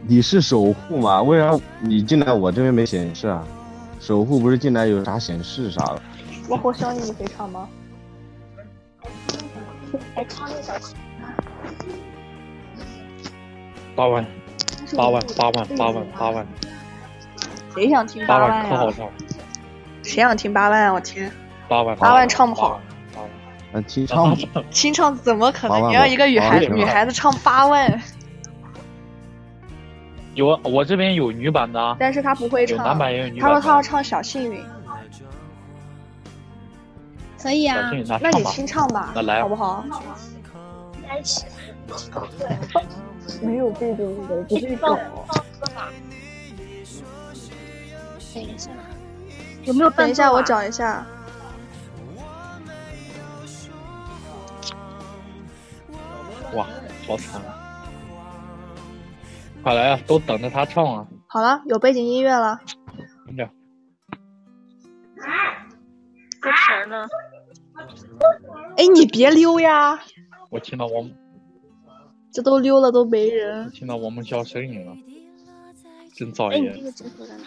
[0.07, 1.21] 你是守护吗？
[1.21, 3.43] 为啥你进来我这边没显示啊？
[3.99, 6.01] 守护不是进来有啥显示啥的？
[6.47, 7.67] 我火相依，你会唱吗？
[10.15, 10.73] 还唱那首。
[13.95, 14.25] 八万，
[14.95, 16.47] 八万，八万，八万，八万，
[17.73, 19.09] 谁想听八八万可好唱，
[20.03, 20.93] 谁想听八万啊？
[20.93, 21.31] 我天，
[21.67, 22.79] 八万，八万唱不好，
[23.13, 23.29] 八万，
[23.71, 24.37] 那清唱
[24.69, 25.89] 清 唱怎么可能？
[25.89, 28.01] 你让一个女孩女孩子唱八万，
[30.37, 32.95] 有啊我这边有女版的啊，但是他不会唱有男。
[32.95, 33.67] 版也有女她说版的。
[33.67, 34.63] 她要唱小幸运，
[37.41, 39.83] 可以啊那那你，清唱吧，那来好不好？
[41.07, 41.47] 来一起。
[43.41, 45.25] 没有被动的，不会放走。
[45.27, 45.89] 放歌吧。
[48.35, 48.69] 等一下，
[49.63, 49.89] 有没有？
[49.89, 51.03] 等一下，我找一下。
[56.53, 56.67] 哇，
[57.07, 57.66] 好惨啊！
[59.67, 61.07] 快来啊，都等着他唱啊！
[61.27, 62.61] 好了，有背景音乐了。
[63.25, 63.49] 听着，
[66.39, 67.05] 歌词呢？
[68.77, 69.99] 哎，你别溜呀，
[70.51, 71.13] 我听到我们
[72.31, 73.69] 这都溜了都没人。
[73.71, 74.95] 听到我们校声音了，
[76.15, 76.83] 真造哎，你这业。
[76.83, 77.43] 个镜头在哪？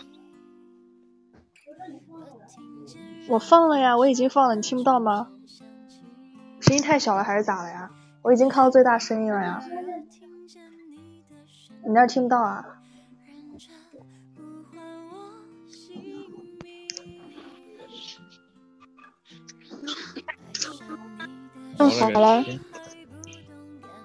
[3.31, 5.29] 我放了呀，我已经放了，你听不到吗？
[6.61, 7.91] 声音太小了还是咋了呀？
[8.21, 9.63] 我已经开到最大声音了呀。
[11.85, 12.65] 你那儿听不到啊？
[21.79, 22.45] 嗯好了，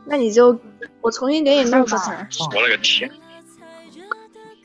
[0.05, 0.57] 那你就
[1.01, 2.27] 我重新给你弄吧。
[2.53, 3.11] 我勒个天！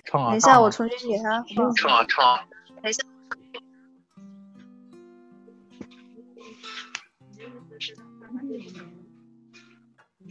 [0.05, 0.29] 唱啊！
[0.29, 1.75] 等一下，我重新给他放。
[1.75, 2.47] 唱啊唱啊！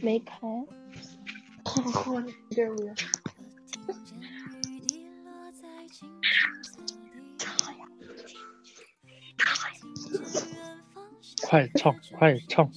[0.02, 0.36] 没开。
[11.46, 12.70] 快唱快唱！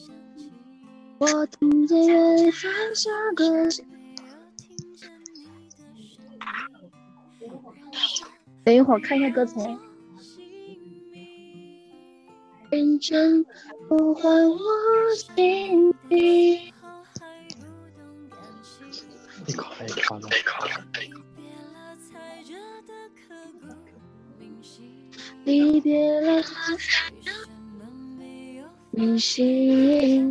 [1.19, 3.69] 我听见远方下个。
[8.63, 9.59] 等一会儿看一下歌词。
[12.71, 13.45] 认真
[13.87, 14.57] 呼唤我
[15.15, 16.73] 心底。
[19.45, 20.29] 你卡一卡的，
[25.43, 26.41] 离别了，
[28.91, 30.29] 明星，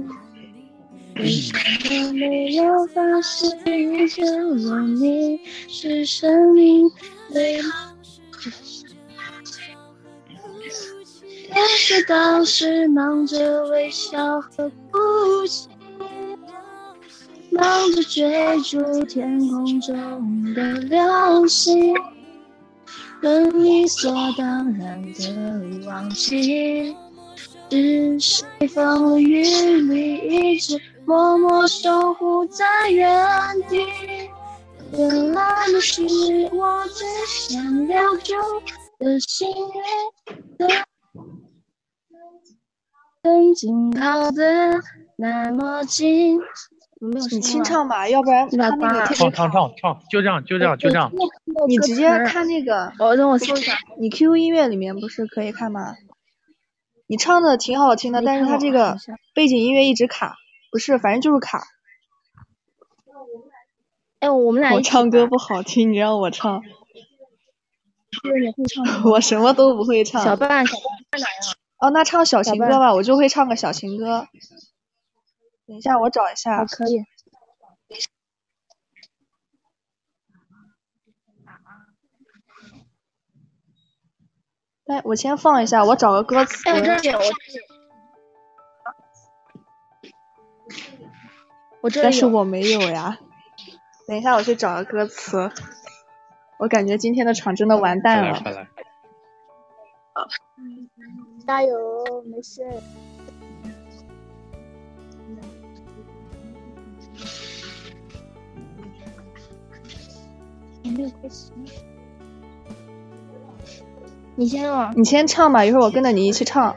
[1.16, 4.24] 为什么没有发现遇见
[4.66, 5.38] 了你
[5.68, 6.90] 是生命
[7.30, 7.56] 最
[11.54, 15.68] 也许当时忙着微笑和哭泣，
[17.52, 21.94] 忙着追逐天空中的流星，
[23.20, 26.96] 更理所当然的忘记，
[27.70, 33.06] 是谁风雨里一直默默守护在原
[33.68, 33.86] 地。
[34.92, 36.02] 原来你是
[36.54, 38.34] 我最想留住
[38.98, 40.68] 的幸运的，
[43.22, 44.80] 曾经靠得
[45.16, 46.40] 那么近。
[47.02, 51.10] 我没有你清唱吧，要不然他那个特别唱唱唱唱，就这样就这样就这样。
[51.66, 53.76] 你直接看那个，我等我搜一下。
[53.98, 55.96] 你 QQ 音乐里面不是可以看吗？
[57.08, 58.96] 你唱的挺好听的，但是没看过它这个
[59.34, 60.36] 背景音乐一直卡，
[60.70, 61.64] 不是，反正就是卡。
[64.20, 66.68] 哎，我们俩我唱歌不好听，你让我唱，是
[68.38, 70.22] 你会唱我什么都不会唱。
[70.22, 71.52] 小半，小半在哪呀？
[71.78, 74.28] 哦，那唱小情歌吧，我就会唱个小情歌。
[75.66, 76.64] 等一下，我找一下啊，。
[76.64, 77.04] 可以。
[84.86, 86.68] 哎，我先放一下，我找个歌词。
[86.68, 87.62] 哎，我这里有，我这里有。
[91.80, 92.02] 我这里。
[92.02, 93.18] 但是我没有呀。
[94.06, 95.50] 等一下，我去找个歌词。
[96.58, 98.68] 我感觉今天的场真的完蛋了。
[101.46, 102.62] 加油，没事。
[114.34, 116.74] 你先啊，你先唱吧，一会儿我跟着你一起唱。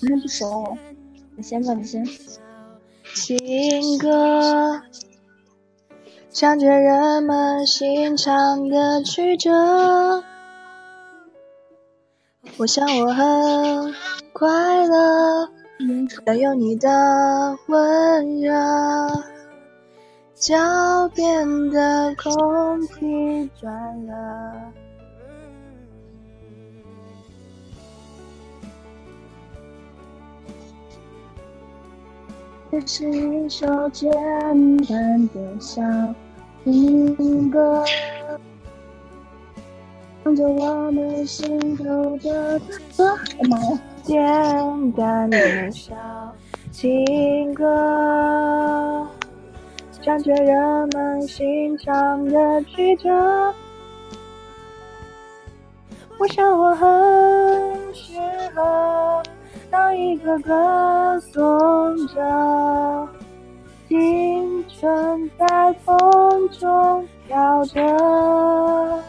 [0.00, 0.76] 你们不熟。
[1.36, 2.06] 你先吧，你先。
[3.14, 4.82] 情歌，
[6.30, 10.22] 唱着人们心肠的曲折。
[12.56, 13.94] 我想我很
[14.32, 15.48] 快乐，
[16.24, 16.88] 但有你的
[17.66, 18.52] 温热，
[20.44, 23.72] 脚边的空气转
[24.06, 24.52] 了。
[32.70, 34.12] 这是一首简
[34.86, 35.80] 单的小
[36.62, 37.82] 情歌，
[40.22, 41.84] 唱着我们心头
[42.18, 42.60] 的
[42.98, 43.16] 歌。
[43.16, 43.80] 哎呀妈呀！
[44.02, 45.94] 简单的小
[46.70, 49.06] 情歌，
[50.04, 53.08] 唱着人们心肠的曲折。
[56.18, 58.12] 我想我很适
[58.54, 59.22] 合
[59.70, 63.08] 当一个歌颂者
[63.88, 65.96] 青春在风
[66.50, 69.02] 中飘着。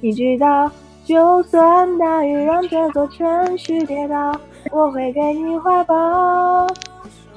[0.00, 0.70] 你知道，
[1.04, 4.32] 就算大雨让这座城市跌倒，
[4.70, 6.68] 我会给你怀抱，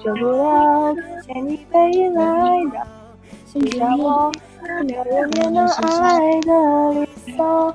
[0.03, 0.95] 受不了
[1.25, 2.23] 见你背影来
[2.73, 2.85] 到，
[3.51, 4.31] 许下我
[4.85, 7.73] 没有人年能爱的理由。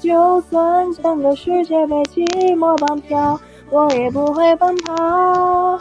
[0.00, 2.24] 就算整个世界被寂
[2.56, 5.78] 寞绑票，我也不会奔跑。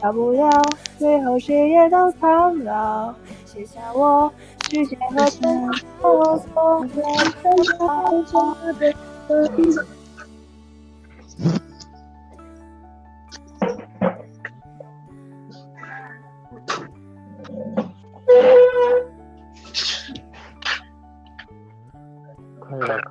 [0.00, 0.50] 大不了
[0.98, 3.14] 最后谁也都苍老，
[3.46, 4.30] 写下我
[4.68, 5.70] 时间和春
[6.02, 7.34] 我所有的
[7.78, 8.56] 好着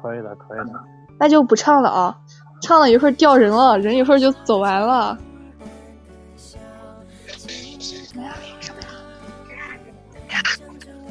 [0.01, 0.79] 可以的可以的。
[1.19, 2.17] 那就不唱了啊，
[2.61, 5.17] 唱了一会儿掉人了，人一会儿就走完了。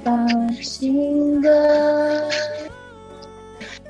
[0.03, 0.26] 把
[0.62, 1.51] 情歌，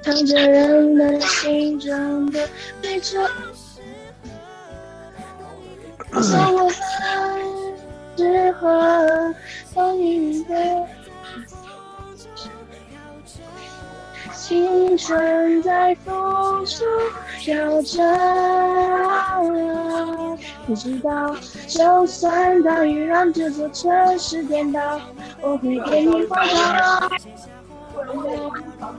[0.03, 2.49] 唱着人们心中的
[2.83, 3.21] 追求。
[6.13, 6.75] 我想我很
[8.17, 9.33] 适合
[9.73, 10.55] 当一个
[14.51, 16.13] 青春在风
[16.67, 16.85] 中
[17.39, 18.03] 飘着。
[20.67, 21.37] 你知道，
[21.69, 25.01] 就算大雨让这座城市颠倒，
[25.41, 27.09] 我会给你怀抱。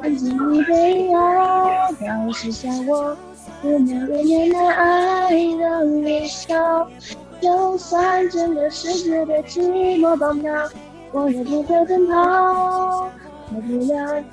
[0.02, 3.18] 看见你被爱，表示下我
[3.64, 6.88] 有没有年难爱的微笑。
[7.42, 10.70] 就算整个世界被寂寞绑票，
[11.12, 13.10] 我也不会奔跑。
[13.54, 14.24] 大不了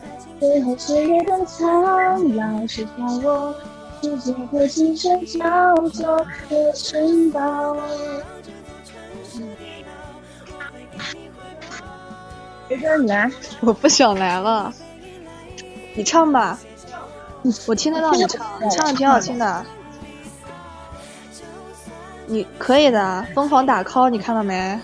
[0.40, 2.90] 最后谁也都苍老，是下
[3.24, 3.54] 我
[4.00, 7.76] 世界会亲手交错的城堡。
[12.68, 13.30] 别说你来，
[13.60, 14.72] 我不想来了，
[15.94, 16.58] 你唱吧。
[17.66, 19.64] 我听得到你唱，你唱的挺好听的。
[22.26, 24.78] 你可以的，疯狂打 call，你看到没？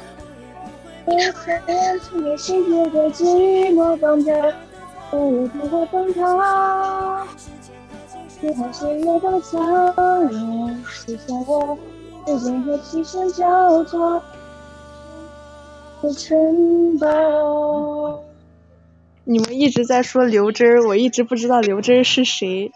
[19.26, 22.72] 你们一直在说刘真儿，我一直不知道刘真儿是谁。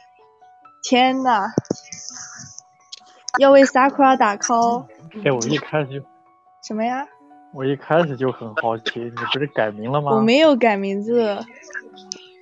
[0.82, 1.49] 天呐！
[3.39, 4.84] 要为 Sakura 打 call。
[5.24, 6.07] 哎，我一开始就
[6.62, 7.07] 什么呀？
[7.53, 10.12] 我一开始就很好奇，你不是改名了吗？
[10.12, 11.39] 我没有改名字，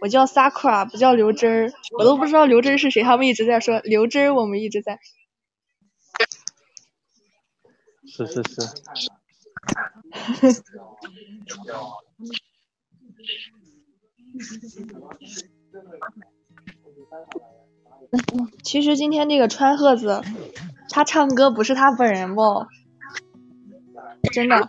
[0.00, 1.72] 我叫 Sakura，不叫刘真儿。
[1.98, 4.98] 我都不知道刘真儿是谁，他们一直在说刘真儿，我们一直在。
[8.06, 8.60] 是是是。
[18.62, 20.22] 其实今天这个川鹤子，
[20.90, 22.66] 他唱歌不是他本人不？
[24.32, 24.68] 真的，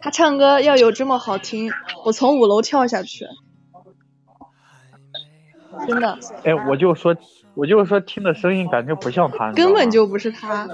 [0.00, 1.72] 他唱歌要有这么好听，
[2.04, 3.26] 我从五楼跳下去。
[5.86, 6.18] 真的。
[6.44, 7.16] 哎，我就说，
[7.54, 9.52] 我就说听的声音感觉不像他。
[9.52, 10.68] 根本就不是他。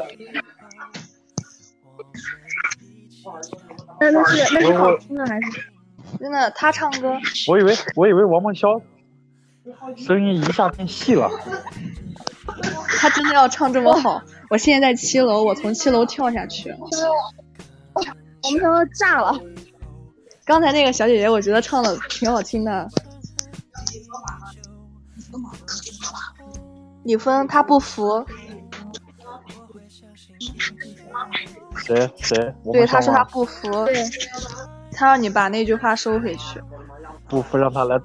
[4.00, 5.70] 那那是那是好听的还是？
[6.18, 7.14] 真的，他唱歌。
[7.48, 8.80] 我以为我以为王梦潇
[9.96, 11.30] 声音一下变细了。
[12.98, 14.22] 他真的要唱这么好？
[14.48, 16.74] 我现在在七楼，我从七楼跳下去。
[18.42, 19.38] 我们都炸了。
[20.46, 22.88] 刚才那个小姐姐，我觉得唱的挺好听的。
[27.08, 28.22] 李峰他不服。
[31.78, 32.54] 谁谁？
[32.70, 33.70] 对，他说他不服。
[33.86, 34.04] 对。
[34.92, 36.60] 他让你把那句话收回去。
[37.26, 37.98] 不服让他来。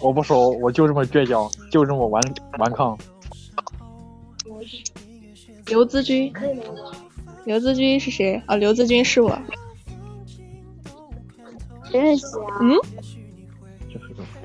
[0.00, 2.20] 我不收，我就这么倔强，就这么顽
[2.58, 2.98] 顽抗。
[5.66, 6.34] 刘子君。
[7.44, 8.56] 刘子君是谁啊？
[8.56, 9.38] 刘子君是我。
[11.92, 12.58] 谁认识啊？
[12.60, 12.76] 嗯。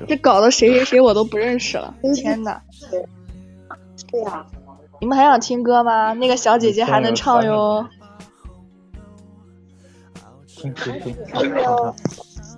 [0.08, 1.95] 这搞得谁谁谁我都不认识了。
[2.16, 2.62] 天哪。
[4.12, 4.45] 对呀。
[5.00, 6.14] 你们还想听歌吗？
[6.14, 7.88] 那个小姐姐还能唱哟。
[10.48, 11.16] 听听听。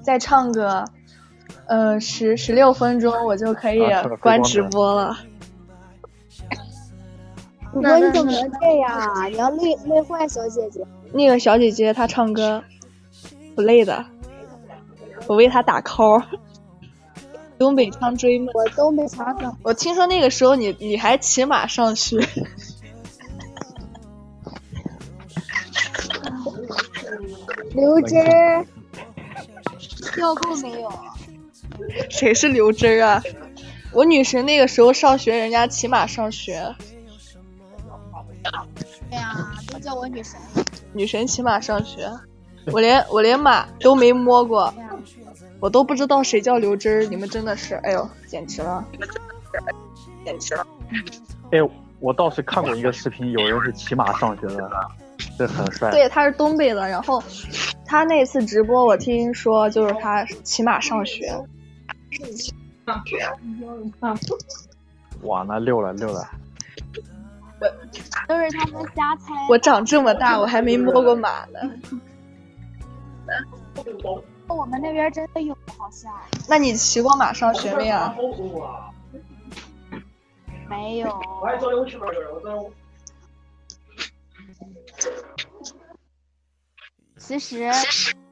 [0.01, 0.85] 再唱个，
[1.67, 3.81] 呃，十十六分钟我就可以
[4.21, 5.17] 关直播了。
[7.73, 9.29] 主播你怎么能这样？
[9.31, 10.81] 你要累累坏小姐姐。
[11.13, 12.63] 那个小姐姐她唱歌
[13.53, 14.05] 不累的，
[15.27, 16.23] 我为她打 call。
[17.59, 18.49] 东北枪追梦。
[18.55, 19.51] 我东北枪粉。
[19.61, 22.17] 我听说那个时候你你还骑马上学。
[27.75, 28.65] 刘真儿，
[30.13, 30.91] 跳够没有？
[32.09, 33.21] 谁是刘真儿啊？
[33.91, 36.75] 我女神那个时候上学，人家骑马上学。
[39.09, 40.39] 对呀，都叫我女神。
[40.93, 42.09] 女神骑马上学，
[42.71, 44.73] 我连我连马都没摸过，
[45.59, 47.05] 我都不知道谁叫刘真儿。
[47.05, 48.85] 你们真的是，哎呦，简直了，
[50.23, 50.65] 简直了。
[51.51, 51.59] 哎，
[51.99, 54.69] 我倒是看过一个视频，有人是骑马上学的，
[55.37, 55.91] 这很帅。
[55.91, 57.21] 对，他是东北的，然后
[57.85, 61.27] 他那次直播，我听说就是他骑马上学。
[62.85, 63.17] 上学。
[65.23, 66.27] 哇，那溜了溜了。
[68.27, 69.33] 都是他们瞎猜。
[69.49, 71.59] 我长这么大，我还没摸过马呢。
[74.55, 76.13] 我们那边真的有，好像。
[76.47, 77.97] 那你骑过马上学没有？
[80.69, 81.21] 没有。
[87.17, 87.71] 其实，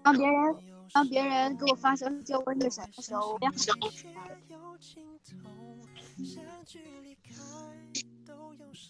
[0.04, 0.56] 当别人
[0.92, 3.56] 当别人给我发消息叫我女神的时候，我也很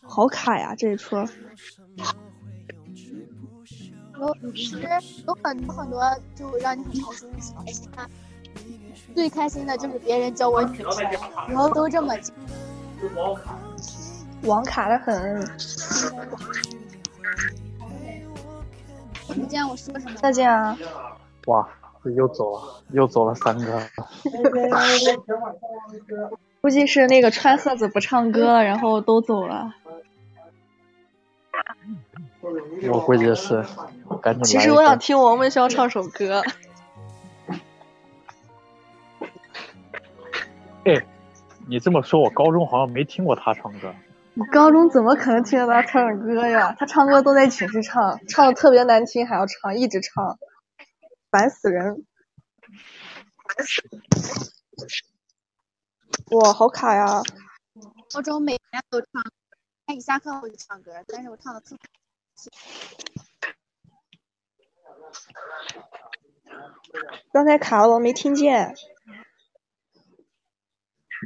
[0.04, 1.18] 好卡呀，这一出。
[4.20, 4.88] 有其实
[5.28, 6.02] 有很多很多
[6.36, 7.92] 就让你很开心的事情，
[9.16, 10.86] 最开心的就是别人教我女神，
[11.50, 12.34] 以后都这么叫。
[14.44, 15.46] 网卡的很。
[19.26, 20.16] 听不见我说什么？
[20.16, 20.78] 再见啊！
[21.48, 21.68] 哇，
[22.16, 23.82] 又走了，又走了三个。
[26.62, 29.74] 估计是那个川鹤子不唱歌了，然后都走了。
[32.92, 33.66] 我估计是，
[34.22, 34.44] 赶紧。
[34.44, 36.42] 其实我想听王梦潇唱首歌。
[40.86, 41.06] 哎，
[41.68, 43.94] 你这么说，我高中好像没听过他唱歌。
[44.36, 46.76] 你高中怎么可能听到他唱歌呀？
[46.78, 50.38] 他唱歌都在寝室唱，唱的特别难听还要唱，一直唱，
[51.32, 52.06] 烦死人。
[56.32, 57.22] 哇，好卡呀！
[58.14, 59.10] 高中每天都唱，
[59.86, 61.80] 他一下课我就唱歌，但是我唱的特别。
[67.32, 68.76] 刚才卡了，我没听见。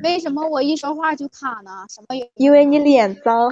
[0.04, 1.86] 为什么我一说话就卡呢？
[1.90, 2.08] 什么？
[2.36, 3.50] 因为你脸脏。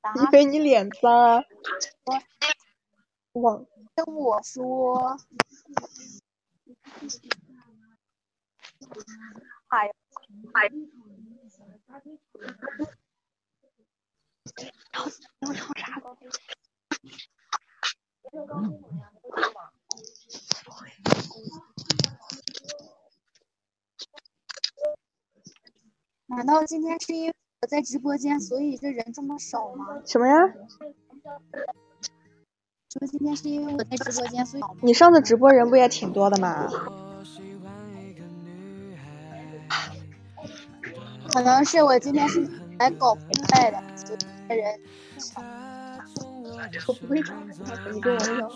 [0.00, 0.14] 啊？
[0.16, 1.44] 因为你脸脏啊。
[3.32, 3.66] 忘。
[3.94, 5.18] 跟我说。
[9.68, 9.92] 哎呀，
[10.54, 10.70] 哎。
[14.90, 16.16] 然后要唱啥歌？
[26.26, 30.00] 难道今天是因为我在直播间，所以这人这么少吗？
[30.06, 30.34] 什么呀？
[32.92, 36.68] 说今天是因为我在直播间，所以你上次直播人不也挺多的吗？
[41.32, 42.48] 可能是我今天是
[42.78, 44.18] 来搞破坏的，所以
[44.54, 44.80] 人
[45.18, 45.42] 少。
[46.86, 47.36] 我不会唱，
[47.92, 48.50] 你跟我说。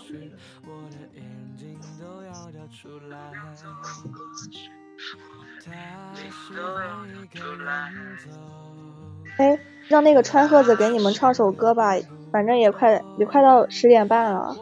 [9.37, 11.95] 哎，让那个川鹤子给你们唱首歌吧，
[12.31, 14.55] 反正也快也快到十点半了，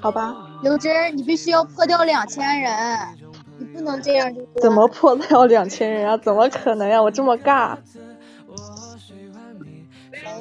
[0.00, 0.34] 好吧？
[0.62, 2.72] 刘真，你必须要破掉两千人，
[3.58, 4.46] 你不能这样就。
[4.60, 6.16] 怎么破掉两千人啊？
[6.16, 7.02] 怎么可能呀？
[7.02, 7.78] 我这么尬。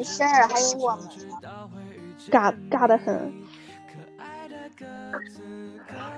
[0.01, 1.07] 没事儿，还有我们。
[2.31, 3.31] 尬尬的很。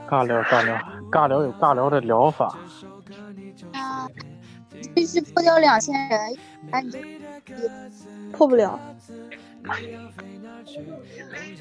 [0.09, 0.77] 尬聊，尬聊，
[1.11, 2.57] 尬聊有尬聊的疗法。
[3.73, 4.07] 啊，
[4.95, 6.37] 必须破掉两千人，
[6.71, 6.97] 那你就
[8.31, 8.79] 破不了。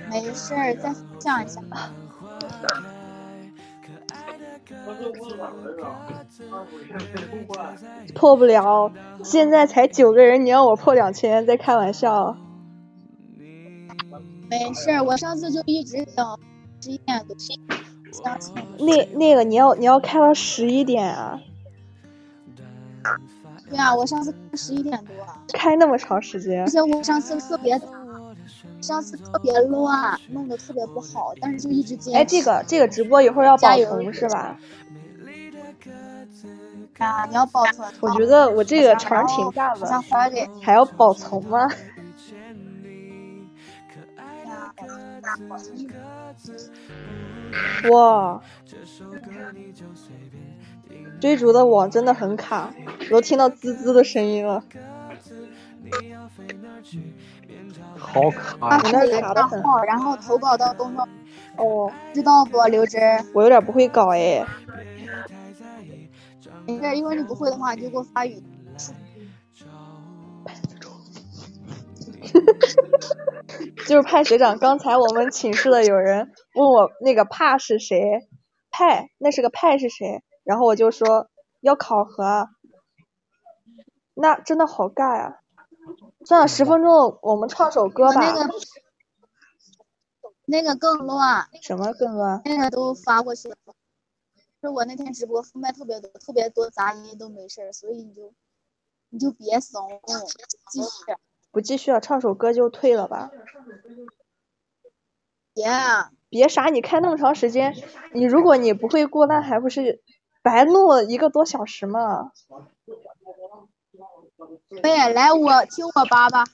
[0.08, 1.60] 没事儿，再想一下。
[8.14, 8.90] 破不了，
[9.24, 12.36] 现在才九个人，你让我破两千，在开玩笑。
[14.48, 16.38] 没事，我上次就一直等
[16.80, 17.36] 十一点多。
[18.78, 21.40] 那那个你要你要开到十一点啊？
[23.68, 25.14] 对啊，我上次十一点多。
[25.54, 26.60] 开那么长时间？
[26.60, 27.78] 而且我上次特别
[28.80, 32.18] 上次特别乱，弄得特别不好，但是就一直坚持。
[32.18, 34.58] 哎，这个这个直播一会儿要保存是吧？
[36.98, 37.88] 啊，你要保存。
[38.00, 39.86] 我觉得我这个场挺大的，
[40.60, 41.66] 还要保存吗？
[47.90, 48.40] 哇！
[51.20, 52.74] 追逐的网真的很卡，
[53.10, 54.62] 我都听到滋滋的声音了。
[57.96, 58.76] 好卡！
[58.84, 59.62] 你那卡的很。
[59.86, 61.04] 然后投稿到公众。
[61.56, 61.90] 哦。
[62.12, 63.00] 知道不，刘真？
[63.34, 64.44] 我有点不会搞哎。
[66.66, 68.44] 没事，一会儿你不会的话，你就给我发语音。
[73.86, 78.00] 就是派学长，刚才我们寝室的有人问我那个怕是谁，
[78.70, 81.28] 派那是个派是谁，然后我就说
[81.60, 82.48] 要考核，
[84.14, 85.41] 那真的好尬呀。
[86.24, 88.20] 算了，十分钟我们唱首歌吧。
[88.20, 88.54] 那个
[90.44, 91.48] 那个更乱。
[91.60, 92.42] 什么更乱？
[92.44, 93.56] 那个都发过去了。
[94.60, 98.32] 是我那天直播封麦特别多，特别多杂音都没事儿所以你就
[99.10, 100.00] 你就别怂，
[100.70, 100.88] 继续。
[101.50, 103.30] 不继续了，唱首歌就退了吧。
[105.52, 105.66] 别
[106.28, 106.66] 别啥？
[106.66, 107.74] 你开那么长时间，
[108.14, 110.00] 你如果你不会过，那还不是
[110.42, 112.30] 白录了一个多小时吗？
[114.82, 116.44] 喂，来我听我叭叭。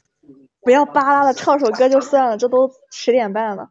[0.61, 3.70] 不要巴拉了，唱首歌就算了，这都十点半了。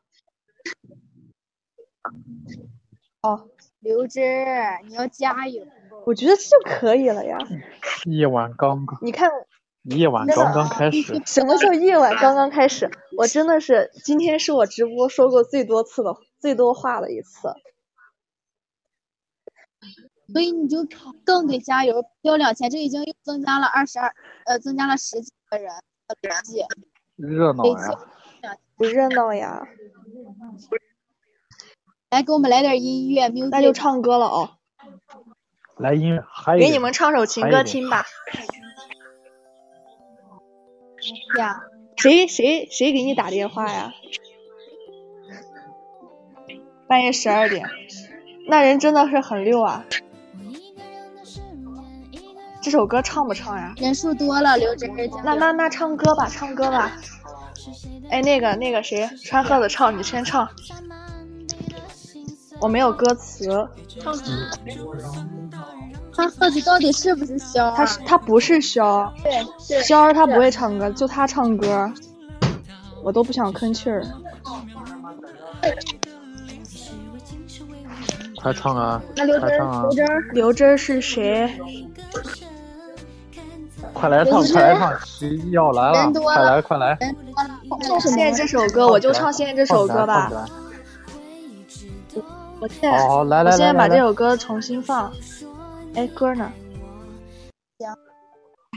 [3.22, 3.50] 哦。
[3.80, 4.20] 刘芝，
[4.88, 5.64] 你要加油。
[6.06, 7.38] 我觉得这就可以了呀。
[8.06, 8.98] 夜晚刚刚。
[9.02, 9.30] 你看。
[9.84, 11.22] 夜晚刚刚开始。
[11.26, 12.92] 什么叫夜晚刚刚开始？
[13.18, 17.54] 我真的是今天是我直播说过最多次的、最多话的一次。
[20.34, 20.86] 所以你就
[21.26, 24.14] 更得加油，要两千，这已经又增加了二十二，
[24.46, 25.72] 呃，增加了十几个人
[26.22, 26.64] 累计。
[27.16, 27.98] 热闹呀！
[28.76, 29.68] 不热闹呀！
[32.12, 34.52] 来，给我们来点音乐，那就唱歌了哦。
[35.78, 36.24] 来音乐，
[36.58, 38.06] 给你们唱首情歌听吧。
[41.38, 41.64] 呀，
[41.96, 43.94] 谁谁谁给你打电话呀？
[46.88, 47.70] 半夜十二点，
[48.48, 49.86] 那人真的是很溜啊。
[52.68, 53.74] 这首歌唱不唱呀？
[53.78, 54.92] 人数多了，刘真。
[55.24, 56.92] 那那那唱歌吧，唱歌吧。
[58.10, 60.46] 哎，那个那个谁，川鹤子唱，你先唱。
[62.60, 63.66] 我没有歌词。
[66.14, 67.74] 他赫子到底是不是肖、啊？
[67.78, 71.90] 他是他不是肖，对，肖儿他不会唱歌，就他唱歌，
[73.02, 74.06] 我都不想吭气儿。
[78.42, 79.02] 快唱啊！
[79.16, 79.92] 那刘真啊刘！
[79.92, 81.50] 真刘真是谁？
[83.98, 85.00] 快来唱，快来唱！
[85.00, 86.98] 十一要来了人，多快了来快来！
[87.00, 87.16] 人
[87.82, 88.32] 唱现在？
[88.32, 90.32] 这首歌我就唱现在这首歌吧。
[92.60, 95.12] 我现在好来来我现在来来来来，把这首歌重新放。
[95.96, 96.52] 哎，歌呢？
[97.80, 97.96] 行。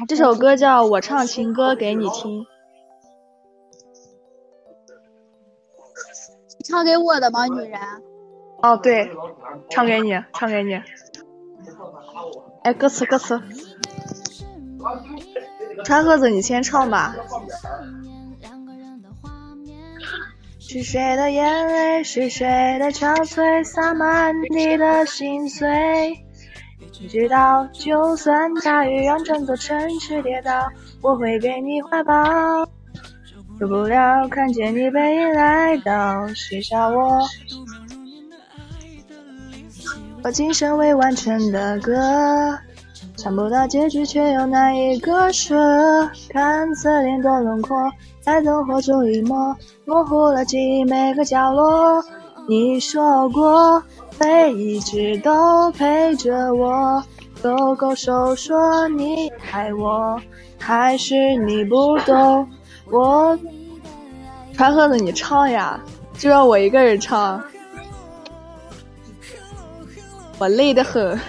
[0.09, 2.41] 这首歌叫《我唱情歌给你听》。
[6.65, 7.81] 唱给我的吗，女人？
[8.63, 9.11] 哦，对，
[9.71, 10.81] 唱给你，唱给你。
[12.63, 13.41] 哎，歌词歌词。
[15.85, 17.15] 川鹤子，你先唱吧。
[20.59, 26.25] 是谁的眼泪，是谁的憔悴，洒满你的心碎。
[27.01, 30.69] 你知道，就算大雨让整座城市跌倒，
[31.01, 32.15] 我会给你怀抱。
[33.59, 37.21] 受不了看见你背影来到写下我，
[40.23, 42.59] 我今生未完成的歌，
[43.21, 45.55] 想不到结局却又难以割舍。
[46.31, 47.77] 看侧脸多轮廓，
[48.23, 49.55] 在灯火中一抹，
[49.85, 52.03] 模糊了记忆每个角落。
[52.49, 53.83] 你说过
[54.19, 57.05] 会一直都陪着我，
[57.43, 60.19] 勾勾手说你爱我，
[60.59, 62.49] 还是你不懂
[62.91, 63.39] 我。
[64.55, 65.79] 川鹤子，你唱呀，
[66.17, 67.45] 就让我一个人唱，
[70.39, 71.21] 我累得很。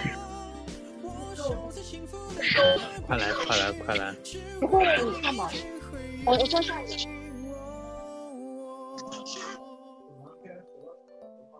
[3.06, 4.14] 快来快来快来！
[4.60, 5.50] 不会的，你看吧。
[6.24, 7.08] 我我先上你。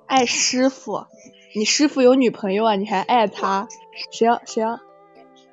[0.07, 1.07] 爱师傅，
[1.55, 2.77] 你师傅有女朋友啊？
[2.77, 3.69] 你还爱他？
[4.11, 4.79] 谁要谁要？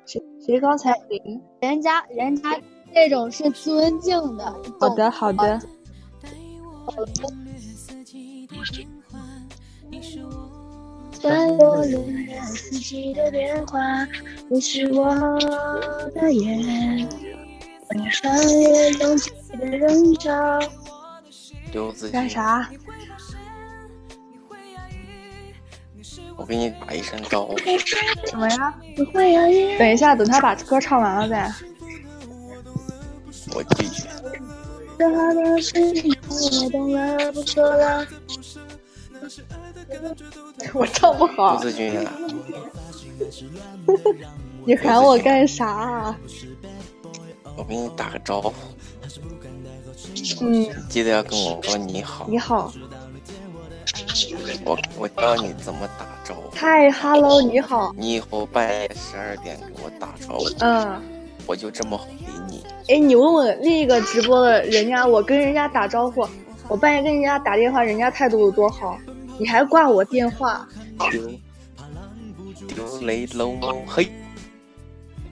[0.06, 1.42] 谁谁刚才零？
[1.60, 2.60] 人家人家
[2.94, 4.44] 这种是尊敬的。
[4.78, 5.60] 好的好的。
[11.20, 13.78] 在我恋人四季的变化，
[14.52, 15.14] 你是我
[16.12, 17.08] 的眼，
[17.88, 20.58] 我穿越拥挤的人潮。
[21.70, 22.68] 丢子君，干啥？
[26.36, 27.56] 我给你打一声招呼。
[28.26, 28.74] 什么呀？
[28.96, 31.48] 不会犹豫，等一下，等他把歌唱完了再。
[33.54, 34.08] 我拒绝。
[34.98, 38.04] 说好的事情我懂了，不说了。
[40.74, 42.12] 我唱不刘好，子君啊，
[44.64, 46.18] 你喊我干啥啊？
[47.56, 48.52] 我给你打个招呼，
[50.40, 52.26] 嗯，记得要跟我说你好。
[52.28, 52.72] 你好，
[54.64, 56.50] 我我教你怎么打招呼。
[56.54, 61.02] 嗨，hello，你好，你以后半夜十二点给我打招呼，嗯，
[61.46, 62.08] 我就这么回
[62.48, 62.64] 你。
[62.88, 66.26] 哎，你问问另一个直播的人家，我跟人家打招呼，
[66.68, 68.96] 我半夜跟人家打电话，人家态度有多好，
[69.38, 70.66] 你还挂我电话，
[73.02, 74.10] 雷龙猫嘿，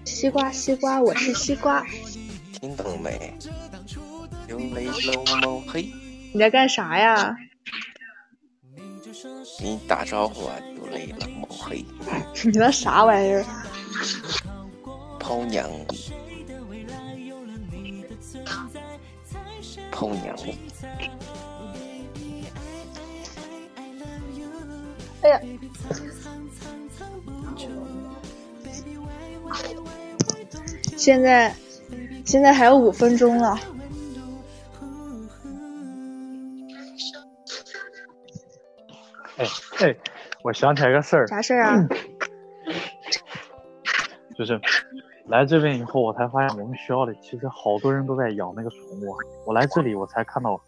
[0.05, 1.84] 西瓜西瓜，我是西瓜，
[2.61, 3.34] 听懂没？
[4.46, 5.92] 丢雷龙猫嘿，
[6.32, 7.36] 你在干啥呀？
[9.61, 11.84] 你打招呼啊，丢雷龙猫嘿，
[12.44, 13.44] 你那啥玩意儿？
[15.18, 15.68] 泡娘，
[19.90, 20.36] 泡娘，
[25.20, 25.40] 哎呀，
[30.96, 31.54] 现在
[32.24, 33.59] 现在还有五分钟了，
[39.38, 39.46] 哎
[39.80, 39.96] 哎，
[40.42, 41.88] 我想起来个事儿，啥事儿啊？
[44.36, 44.61] 就是
[45.26, 49.16] 来这边以后，我才发现我们学校里其实好多人都在养那个宠物。
[49.46, 50.61] 我来这里，我才看到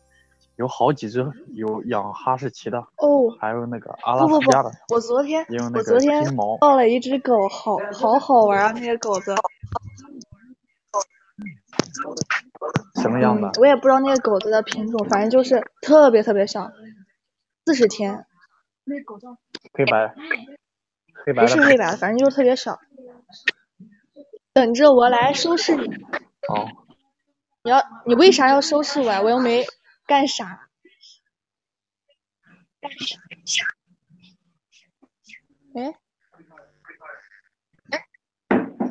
[0.56, 6.22] 有好几只有养哈士奇的，哦，还有那个阿拉不不不斯加的，，我昨天我昨天。
[6.60, 8.72] 抱了一只狗，好好好玩啊！
[8.72, 9.34] 那个狗子，
[13.00, 13.52] 什么样的嗯？？
[13.58, 16.70] 我也不知道那个狗子的品种，反正就是特别特别小，
[17.64, 18.26] 四十天，
[19.72, 20.14] 黑白，
[21.24, 22.78] 黑白的不是黑白的，反正就是特别小。
[24.52, 25.86] 等着我来收拾你。
[26.48, 26.66] 哦，
[27.62, 29.22] 你要你为啥要收拾我呀？
[29.22, 29.64] 我又没
[30.10, 30.68] 干啥。
[32.80, 33.16] 干啥
[35.76, 35.94] 哎，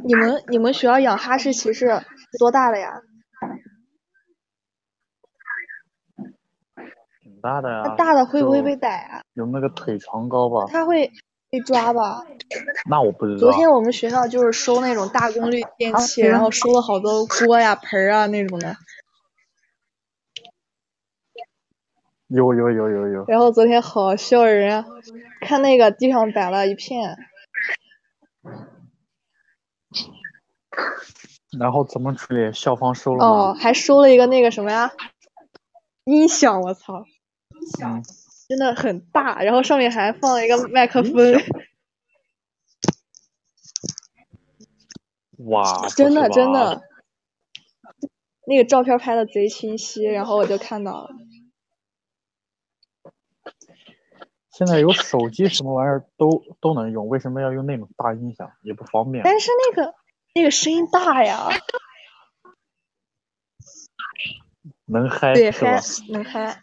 [0.06, 2.06] 你们你们学校养哈士奇是
[2.40, 3.02] 多大了呀？
[7.22, 7.84] 挺大的呀。
[7.86, 9.22] 那大的会不会就被逮啊？
[9.34, 10.72] 有那个腿长高吧？
[10.72, 11.12] 他会
[11.50, 12.26] 被抓吧？
[12.90, 13.40] 那我不知道。
[13.40, 18.78] 昨天我们学校就是收那种大功率电器，然后收了好多锅呀、盆儿啊那种的。
[22.30, 23.26] 有有有有有。
[23.28, 24.86] 然后昨天好笑人啊，
[25.42, 27.18] 看那个地上摆了一片。
[31.60, 32.54] 然后怎么处理？
[32.54, 34.92] 校方收了哦，还收了一个那个什么呀？
[36.06, 37.04] 音响，我操！
[37.84, 38.04] 嗯。
[38.48, 41.14] 真的很大，然后上面还放了一个麦克风。
[45.46, 45.88] 哇！
[45.96, 46.82] 真的真的，
[48.48, 51.10] 那个照片拍的贼清晰，然后我就看到了。
[54.60, 58.51] 现在有手机什么玩意儿都都能用，为什么要用那种大音响？
[58.62, 59.24] 也不方便。
[59.24, 59.95] 但是那个
[60.36, 61.47] 那个声音大呀。
[64.86, 65.80] 能嗨对，嗨
[66.10, 66.62] 能嗨。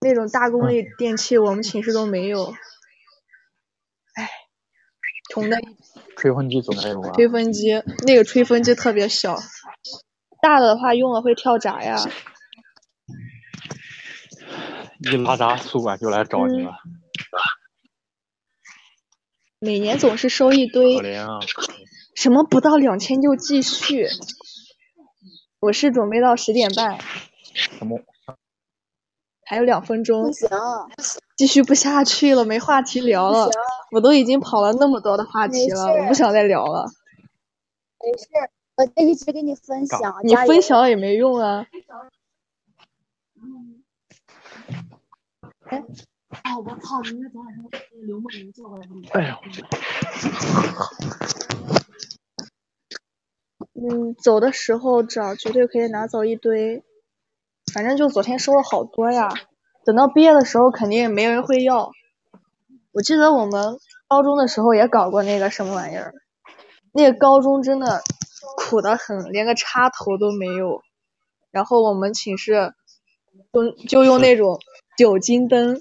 [0.00, 2.52] 那种大功率电器我们寝室都没有，
[4.16, 4.28] 唉，
[5.30, 5.56] 穷的。
[6.18, 7.12] 吹风机总该有吧？
[7.12, 9.38] 吹风机，那个吹风机特别小，
[10.42, 11.96] 大的话用了会跳闸呀。
[15.12, 16.72] 一拉闸，宿管就来找你了。
[19.58, 20.96] 每年总是收一堆。
[20.96, 21.40] 可怜啊！
[22.14, 24.08] 什么不到两千就继续？
[25.60, 26.98] 我是准备到十点半。
[27.52, 28.00] 什么？
[29.46, 30.48] 还有两分钟，不行，
[31.36, 33.50] 继续不下去了，没话题聊了。
[33.90, 36.86] 我都已经跑了那么多的话题了，我不想再聊了。
[38.00, 38.28] 没事，
[38.76, 40.14] 我在一直给你分享。
[40.24, 41.66] 你分享也没用啊。
[45.74, 46.62] 哎，哦！
[46.64, 47.00] 我操！
[47.02, 47.64] 明天早晚上
[48.06, 48.84] 刘梦莹叫过来。
[49.12, 49.34] 哎呦！
[53.74, 56.84] 嗯，走的时候找，绝对可以拿走一堆。
[57.72, 59.28] 反正就昨天收了好多呀，
[59.84, 61.90] 等到毕业的时候肯定也没人会要。
[62.92, 66.14] 我记得我们高中的时候也搞过那个什么玩意儿，
[66.92, 68.00] 那个高中真的
[68.56, 70.82] 苦得很，连个插头都没有。
[71.50, 72.74] 然后我们寝室
[73.52, 74.58] 就就用那种
[74.96, 75.80] 酒精灯，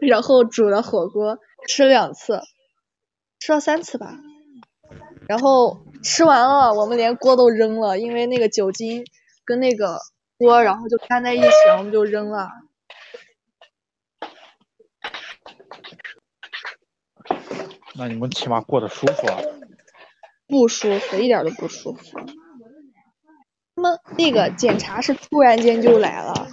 [0.00, 2.40] 然后煮的火锅吃两次，
[3.38, 4.18] 吃了三次吧。
[5.28, 9.04] 然后吃完了，我们连锅都扔了，因为那个酒精
[9.44, 9.98] 跟那个。
[10.38, 11.48] 锅，然后就粘在一起，
[11.78, 12.50] 我们就扔了。
[17.94, 19.40] 那你们起码过得舒服啊？
[20.46, 22.20] 不舒服，一点都不舒服。
[23.76, 26.48] 他们那个检查是突然间就来了。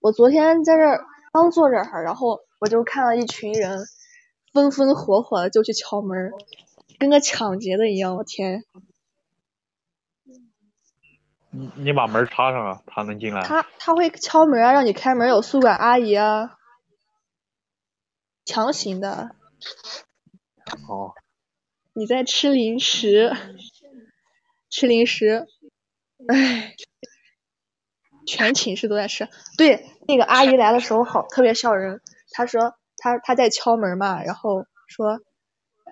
[0.00, 3.86] 我昨天在这儿刚坐这儿，然后我就看到一群人
[4.52, 6.32] 风风火火的就去敲门，
[6.98, 8.64] 跟个抢劫的一样，我天！
[11.50, 13.44] 你你把门插上啊，他能进来。
[13.44, 16.58] 他他会敲门啊，让你开门，有宿管阿姨啊，
[18.44, 19.36] 强行的。
[20.88, 21.14] 哦。
[21.96, 23.32] 你在吃零食，
[24.68, 25.46] 吃零食，
[26.28, 26.74] 唉，
[28.26, 29.28] 全寝室都在吃。
[29.58, 32.00] 对，那个阿姨来的时候好特别笑人，
[32.30, 35.20] 她说她她在敲门嘛，然后说，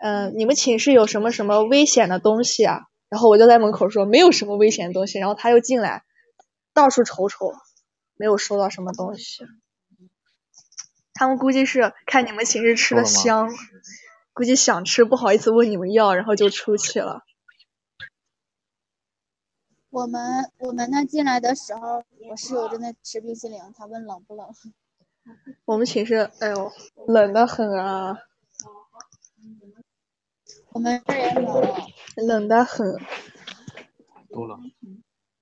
[0.01, 2.83] 嗯，你们寝室有什么什么危险的东西啊？
[3.09, 6.03] 然后我就在门口说没有什么危险的东西，然后她又进来，
[6.72, 7.53] 到处瞅瞅，
[8.16, 9.45] 没有收到什么东西。
[11.14, 13.51] 他们估计是看你们寝室吃的香，
[14.33, 17.22] 估计想吃不好意思问你们要，然后就出去了。
[19.93, 24.49] 我们我们那进来的时候，我室友正在吃冰淇淋，他问冷不冷。
[25.66, 26.72] 我们寝室，哎呦，
[27.07, 28.16] 冷的很啊。
[30.70, 31.62] 我们这也冷，
[32.26, 32.90] 冷的很。
[34.30, 34.59] 多冷！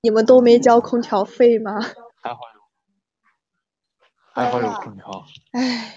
[0.01, 1.81] 你们都没交空调费吗？
[2.21, 2.61] 还好有，
[4.33, 5.25] 还好有空调。
[5.53, 5.97] 唉。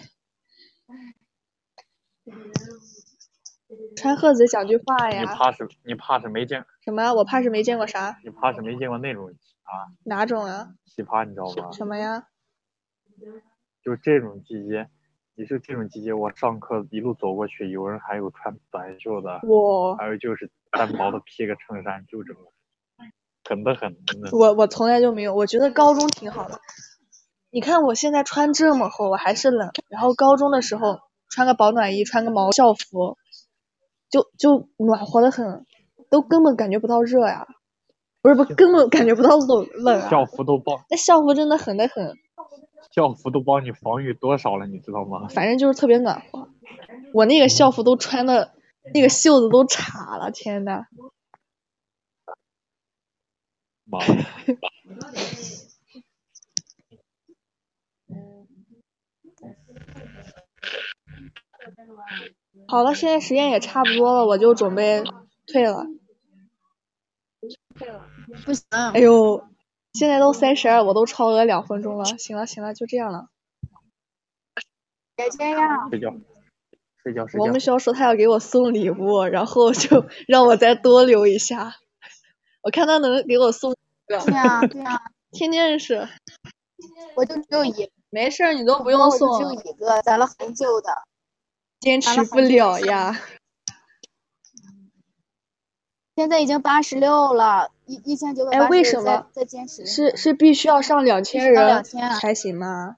[3.95, 5.21] 川鹤子讲句话呀。
[5.21, 6.65] 你怕是你怕是没见。
[6.83, 7.13] 什么？
[7.13, 8.17] 我怕是没见过啥？
[8.23, 9.91] 你怕是没见过那种奇葩。
[10.03, 10.69] 哪种啊？
[10.85, 11.71] 奇葩你知道吗？
[11.71, 12.27] 什么呀？
[13.83, 14.89] 就这种季节。
[15.35, 22.39] 也是这种季节，我上课一路走过去，有人还有穿短袖的，哇，还有就是单薄的披个衬衫，就这么
[23.43, 24.29] 狠的很，的。
[24.31, 26.61] 我我从来就没有，我觉得高中挺好的。
[27.49, 29.71] 你看我现在穿这么厚，我还是冷。
[29.89, 33.17] 然后高中的时候穿个保暖衣，穿个毛校服，
[34.13, 35.65] 就就暖和的很，
[36.11, 37.47] 都根本感觉不到热呀。
[38.21, 40.07] 不是不，根本感觉不到冷冷啊。
[40.09, 40.85] 校服都帮。
[40.91, 42.13] 那校服真的狠的很。
[42.91, 45.27] 校服都帮你防御多少了，你知道吗？
[45.33, 46.47] 反正就是特别暖和。
[47.11, 48.51] 我那个校服都穿的，
[48.93, 50.83] 那个袖子都岔了，天呐。
[62.67, 65.03] 好了，现在时间也差不多了，我就准备
[65.47, 65.85] 退了。
[67.75, 68.05] 退了
[68.45, 69.43] 不行，哎呦，
[69.93, 72.05] 现在都三十二，我都超额两分钟了。
[72.17, 73.27] 行了行了，就这样了。
[75.15, 75.89] 别这样。
[75.89, 76.15] 睡觉，
[77.03, 77.59] 睡觉睡觉我们。
[77.59, 81.75] 学校说他要给我送礼物，然后就 让我再多留一下。
[82.61, 83.75] 我看他能给我送一
[84.07, 84.19] 个。
[84.19, 85.01] 对呀、对呀、
[85.31, 86.07] 天天是，
[87.15, 90.89] 我就只有一，没事儿，你都不用我就只有送，一个，攒了很久的。
[91.83, 93.19] 坚持不了呀。
[96.15, 99.85] 现在已经八十六了，一一千九百哎八十为什么再坚持？
[99.85, 102.95] 是是必须要上两千人2000啊才行吗？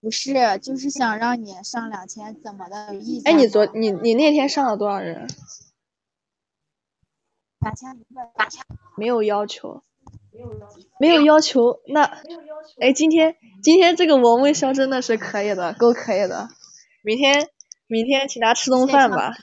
[0.00, 2.94] 不是，就是想让你上两千，怎么的？
[2.94, 5.26] 有意哎，见吗你昨你你那天上了多少人？
[7.60, 8.62] 两千五百，两千
[8.96, 9.82] 没有要求，
[11.00, 11.80] 没有要求。
[11.86, 12.02] 那，
[12.80, 16.48] 哎，今天今天这个王文潇真的是可以的，够可以的。
[17.02, 17.48] 明天
[17.86, 19.34] 明天请他吃顿饭吧。。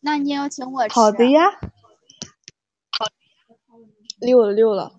[0.00, 0.94] 那你也要请我吃。
[0.94, 1.30] 好的。
[1.30, 1.42] 呀。
[4.18, 4.92] 溜了溜了。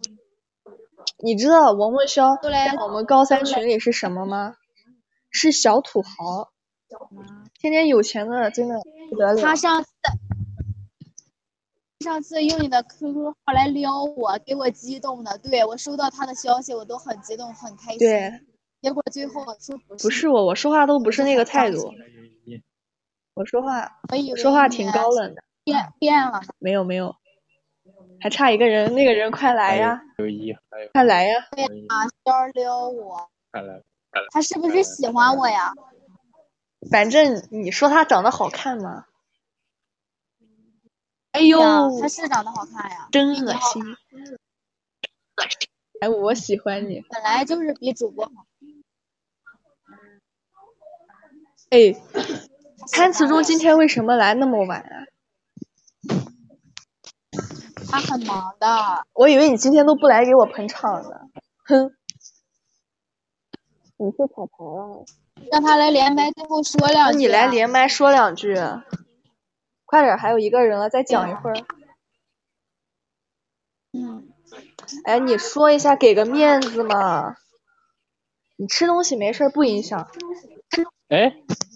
[1.23, 4.55] 你知道王梦潇在我们高三群里是什么吗？
[5.35, 6.51] 是小土豪，
[7.59, 9.41] 天天有钱的真的不得了。
[9.41, 9.89] 他上次
[12.01, 15.37] 上次用你的 QQ 号来撩我，给我激动的。
[15.37, 17.99] 对我收到他的消息，我都很激动，很开心。
[17.99, 18.41] 对，
[18.83, 21.93] 结果最后说不是，不是我，我说话都不是那个态度，
[23.33, 25.41] 我说话我以为说话挺高冷的。
[25.63, 26.41] 变变了。
[26.59, 27.15] 没有没有，
[28.19, 30.53] 还差一个人，那个人快来呀，有一，
[30.91, 31.47] 快来呀！
[34.33, 35.71] 他是不是喜欢我呀？
[36.91, 39.05] 反正你说他长得好看吗？
[41.31, 41.57] 哎呦，
[42.01, 43.81] 他是长得好看呀，真恶心！
[46.01, 47.01] 哎，我喜欢你。
[47.09, 48.45] 本来就是比主播好。
[51.73, 51.95] 哎，
[52.91, 55.07] 潘慈中今天为什么来那么晚啊？
[57.89, 61.09] 他很忙的，我以为你今天都不来给我捧场呢。
[61.65, 61.95] 哼，
[63.97, 65.03] 你是彩排了？
[65.51, 67.17] 让他来连麦，最后说两句。
[67.17, 67.47] 你来。
[67.47, 68.53] 连麦说两句，
[69.85, 71.55] 快点，还有一个人了，再讲一会儿。
[73.93, 74.27] 嗯，
[75.05, 77.35] 哎，你说一下，给个面子嘛。
[78.57, 80.07] 你吃东西没事儿不影响。
[81.13, 81.31] 哎，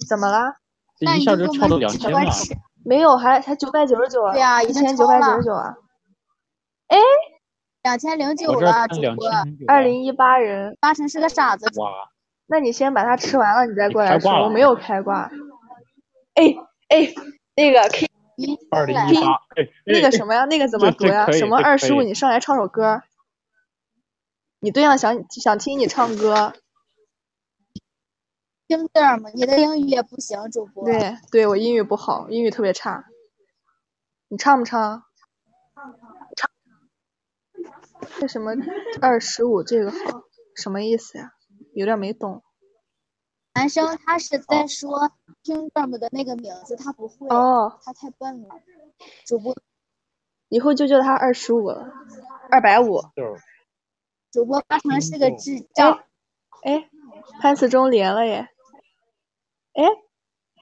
[0.10, 0.58] 怎么啦？
[1.00, 2.62] 那这一你就给我下就超到们几两千了。
[2.84, 4.32] 没有，还才九百九十九啊。
[4.34, 5.76] 对呀一千九百九十九啊。
[6.88, 6.98] 哎
[7.84, 9.30] 两千零九了，主播。
[9.68, 11.68] 二零一八人，八成是个傻子。
[11.80, 12.10] 哇，
[12.48, 14.44] 那你先把它吃完了，你再过来说。
[14.44, 15.30] 我没有开挂。
[16.34, 16.56] 哎
[16.90, 17.14] 哎，
[17.56, 18.08] 那个 K
[18.72, 20.46] 二零一八，哎，那个什么呀？
[20.46, 21.32] 那个怎么读呀？
[21.32, 22.02] 什么二十五？
[22.02, 23.04] 你上来唱首歌。
[24.60, 26.54] 你对象想想听你唱歌。
[28.68, 30.84] 听字儿嘛，你的英语也不行，主播。
[30.86, 33.06] 对对，我英语不好，英语特别差。
[34.28, 35.04] 你唱不唱？
[36.36, 36.52] 唱。
[38.22, 38.52] 为什么
[39.02, 40.24] 二十五这个好？
[40.56, 41.32] 什么意思呀？
[41.74, 42.44] 有点没懂。
[43.54, 45.12] 男生他是在说
[45.44, 48.50] Kingdom 的那个名字，他不会，哦，他太笨了。
[49.26, 49.56] 主播
[50.50, 51.92] 以后就叫他二十五了，
[52.52, 53.02] 二百五。
[54.32, 56.04] 主播八成是个智障。
[56.64, 56.90] 哎，
[57.42, 58.50] 潘思忠连了耶！
[59.78, 59.84] 哎，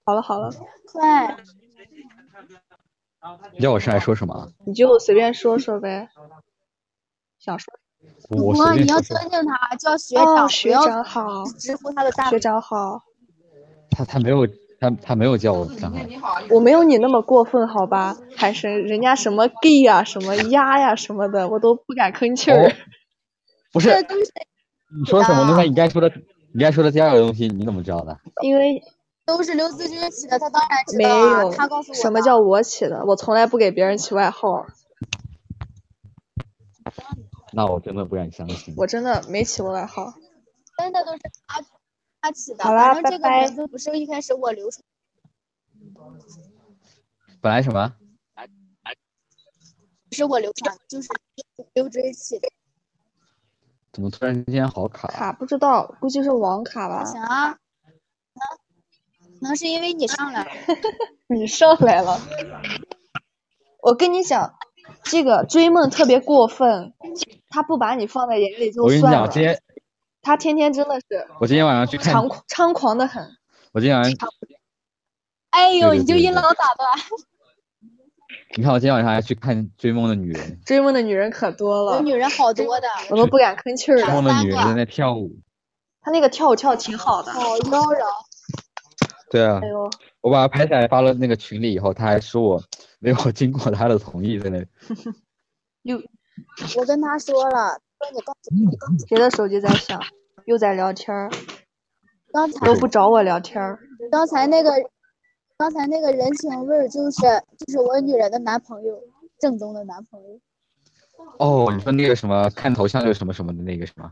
[0.06, 0.52] 好了好了，
[0.92, 1.38] 快，
[3.54, 4.52] 你叫我上来说什么？
[4.66, 6.10] 你就随便说说呗。
[7.40, 7.74] 想说
[8.30, 9.00] 主我播你要。
[9.00, 12.40] 尊敬他，叫学哦，长，不学要长好，直呼他的大学。
[12.40, 13.04] 长好。
[13.92, 14.46] 他他没有
[14.80, 15.98] 他他没有叫我账号。
[16.50, 18.18] 我没有你那么过分，好吧？
[18.36, 22.68] 还是人家什么 gay 呀、什么鸭呀、什么的，我都不敢吭气儿。
[22.68, 22.72] 哦
[23.72, 23.90] 不是
[24.98, 25.54] 你说什么？
[25.58, 26.10] 那你该说的
[26.54, 28.18] 你该说的第二个东西你怎么知道的？
[28.42, 28.82] 因为
[29.26, 31.42] 都是刘子君起的，他当然知没道啊。
[31.44, 34.66] 有他告诉我什么叫我起的，我从来不给别人起外号，
[37.52, 38.74] 那我真的不敢相信。
[38.78, 40.14] 我真的没起过外号。
[40.78, 41.64] 真的都是他
[42.22, 42.64] 他起的。
[42.64, 44.84] 好啦反正这个名字不是一开始我流传，
[47.42, 47.96] 本来什么？
[50.10, 51.10] 不是我流传，就是
[51.74, 52.48] 刘追起的。
[53.92, 55.08] 怎么突然间好卡？
[55.08, 57.04] 卡不知道，估计是网卡吧。
[57.06, 57.58] 行啊，
[59.42, 60.52] 能能是因为你上来了。
[61.28, 62.20] 你上来了，
[63.82, 64.56] 我跟你讲，
[65.04, 66.94] 这个追梦特别过分，
[67.50, 69.62] 他不把你放在眼里就我跟你讲，算了，今天
[70.22, 73.28] 他天天真的是我今天晚上去看，猖狂猖狂的很。
[73.72, 74.30] 我今天晚上
[75.50, 76.90] 哎呦，对对对对你就一老打断。
[78.58, 84.24] 你看我今天晚上还去看《追梦的女人追梦的女人可多了，有女人好多的，我都不敢吭气儿》，追梦。
[84.24, 85.40] 的女人在那跳舞，
[86.02, 87.32] 他那个跳舞跳的挺好的。
[87.34, 87.98] 好妖娆。
[89.36, 89.68] 对啊哎，
[90.22, 92.64] 我把它拍下来发了那个群里以后，他还说我
[93.00, 94.68] 没有经过他的同意在那里。
[95.84, 95.98] 又
[96.78, 100.00] 我跟他说了，说你告诉你告诉谁的手机在响？
[100.46, 101.30] 又在聊天儿，
[102.32, 103.78] 刚才都不找我聊天儿。
[104.10, 104.72] 刚才那个
[105.58, 107.22] 刚才那个人情味儿，就是
[107.58, 109.02] 就是我女人的男朋友，
[109.40, 110.40] 正宗的男朋友。
[111.40, 114.10] 哦，你说那个什么看头像就什么什么的那个什么？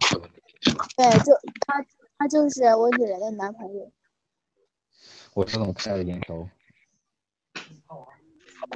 [0.98, 1.34] 对，就
[1.66, 1.86] 他
[2.18, 3.92] 他就是我女人的男朋友。
[5.36, 6.48] 我这种太眼熟。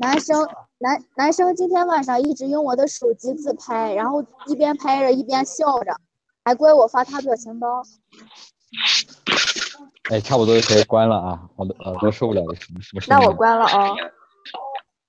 [0.02, 0.48] 男生
[0.80, 5.96] 男男生今天晚上一直用我的手机自拍，然后一边拍着一边笑着，
[6.44, 7.84] 还怪我发他表情包。
[10.10, 13.96] 哎，差不多可以关了啊，我都呃都受不了了，什么什么那我关了啊。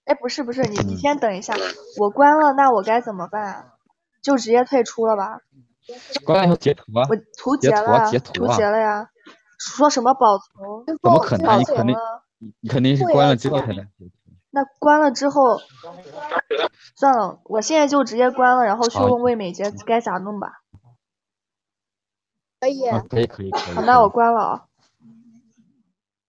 [0.05, 1.55] 哎，不是不是，你你先等一下，
[1.99, 3.75] 我关了，那我该怎么办啊？
[4.23, 5.41] 就直接退出了吧？
[6.25, 7.85] 关了以后截图啊，我图截了
[8.21, 9.11] 图啊，截了呀。
[9.59, 10.87] 说什么保存？
[10.87, 11.59] 怎么可能？
[11.59, 11.97] 你保肯定
[12.61, 13.87] 你肯定是关了之后才能。
[14.51, 15.59] 那关了之后，
[16.97, 20.63] 算了，我现在就直接关了，然后去问魏美杰该咋弄吧。
[22.61, 22.87] 可以。
[22.87, 23.75] 啊，可以可以可以。
[23.75, 24.68] 好，那我关了啊。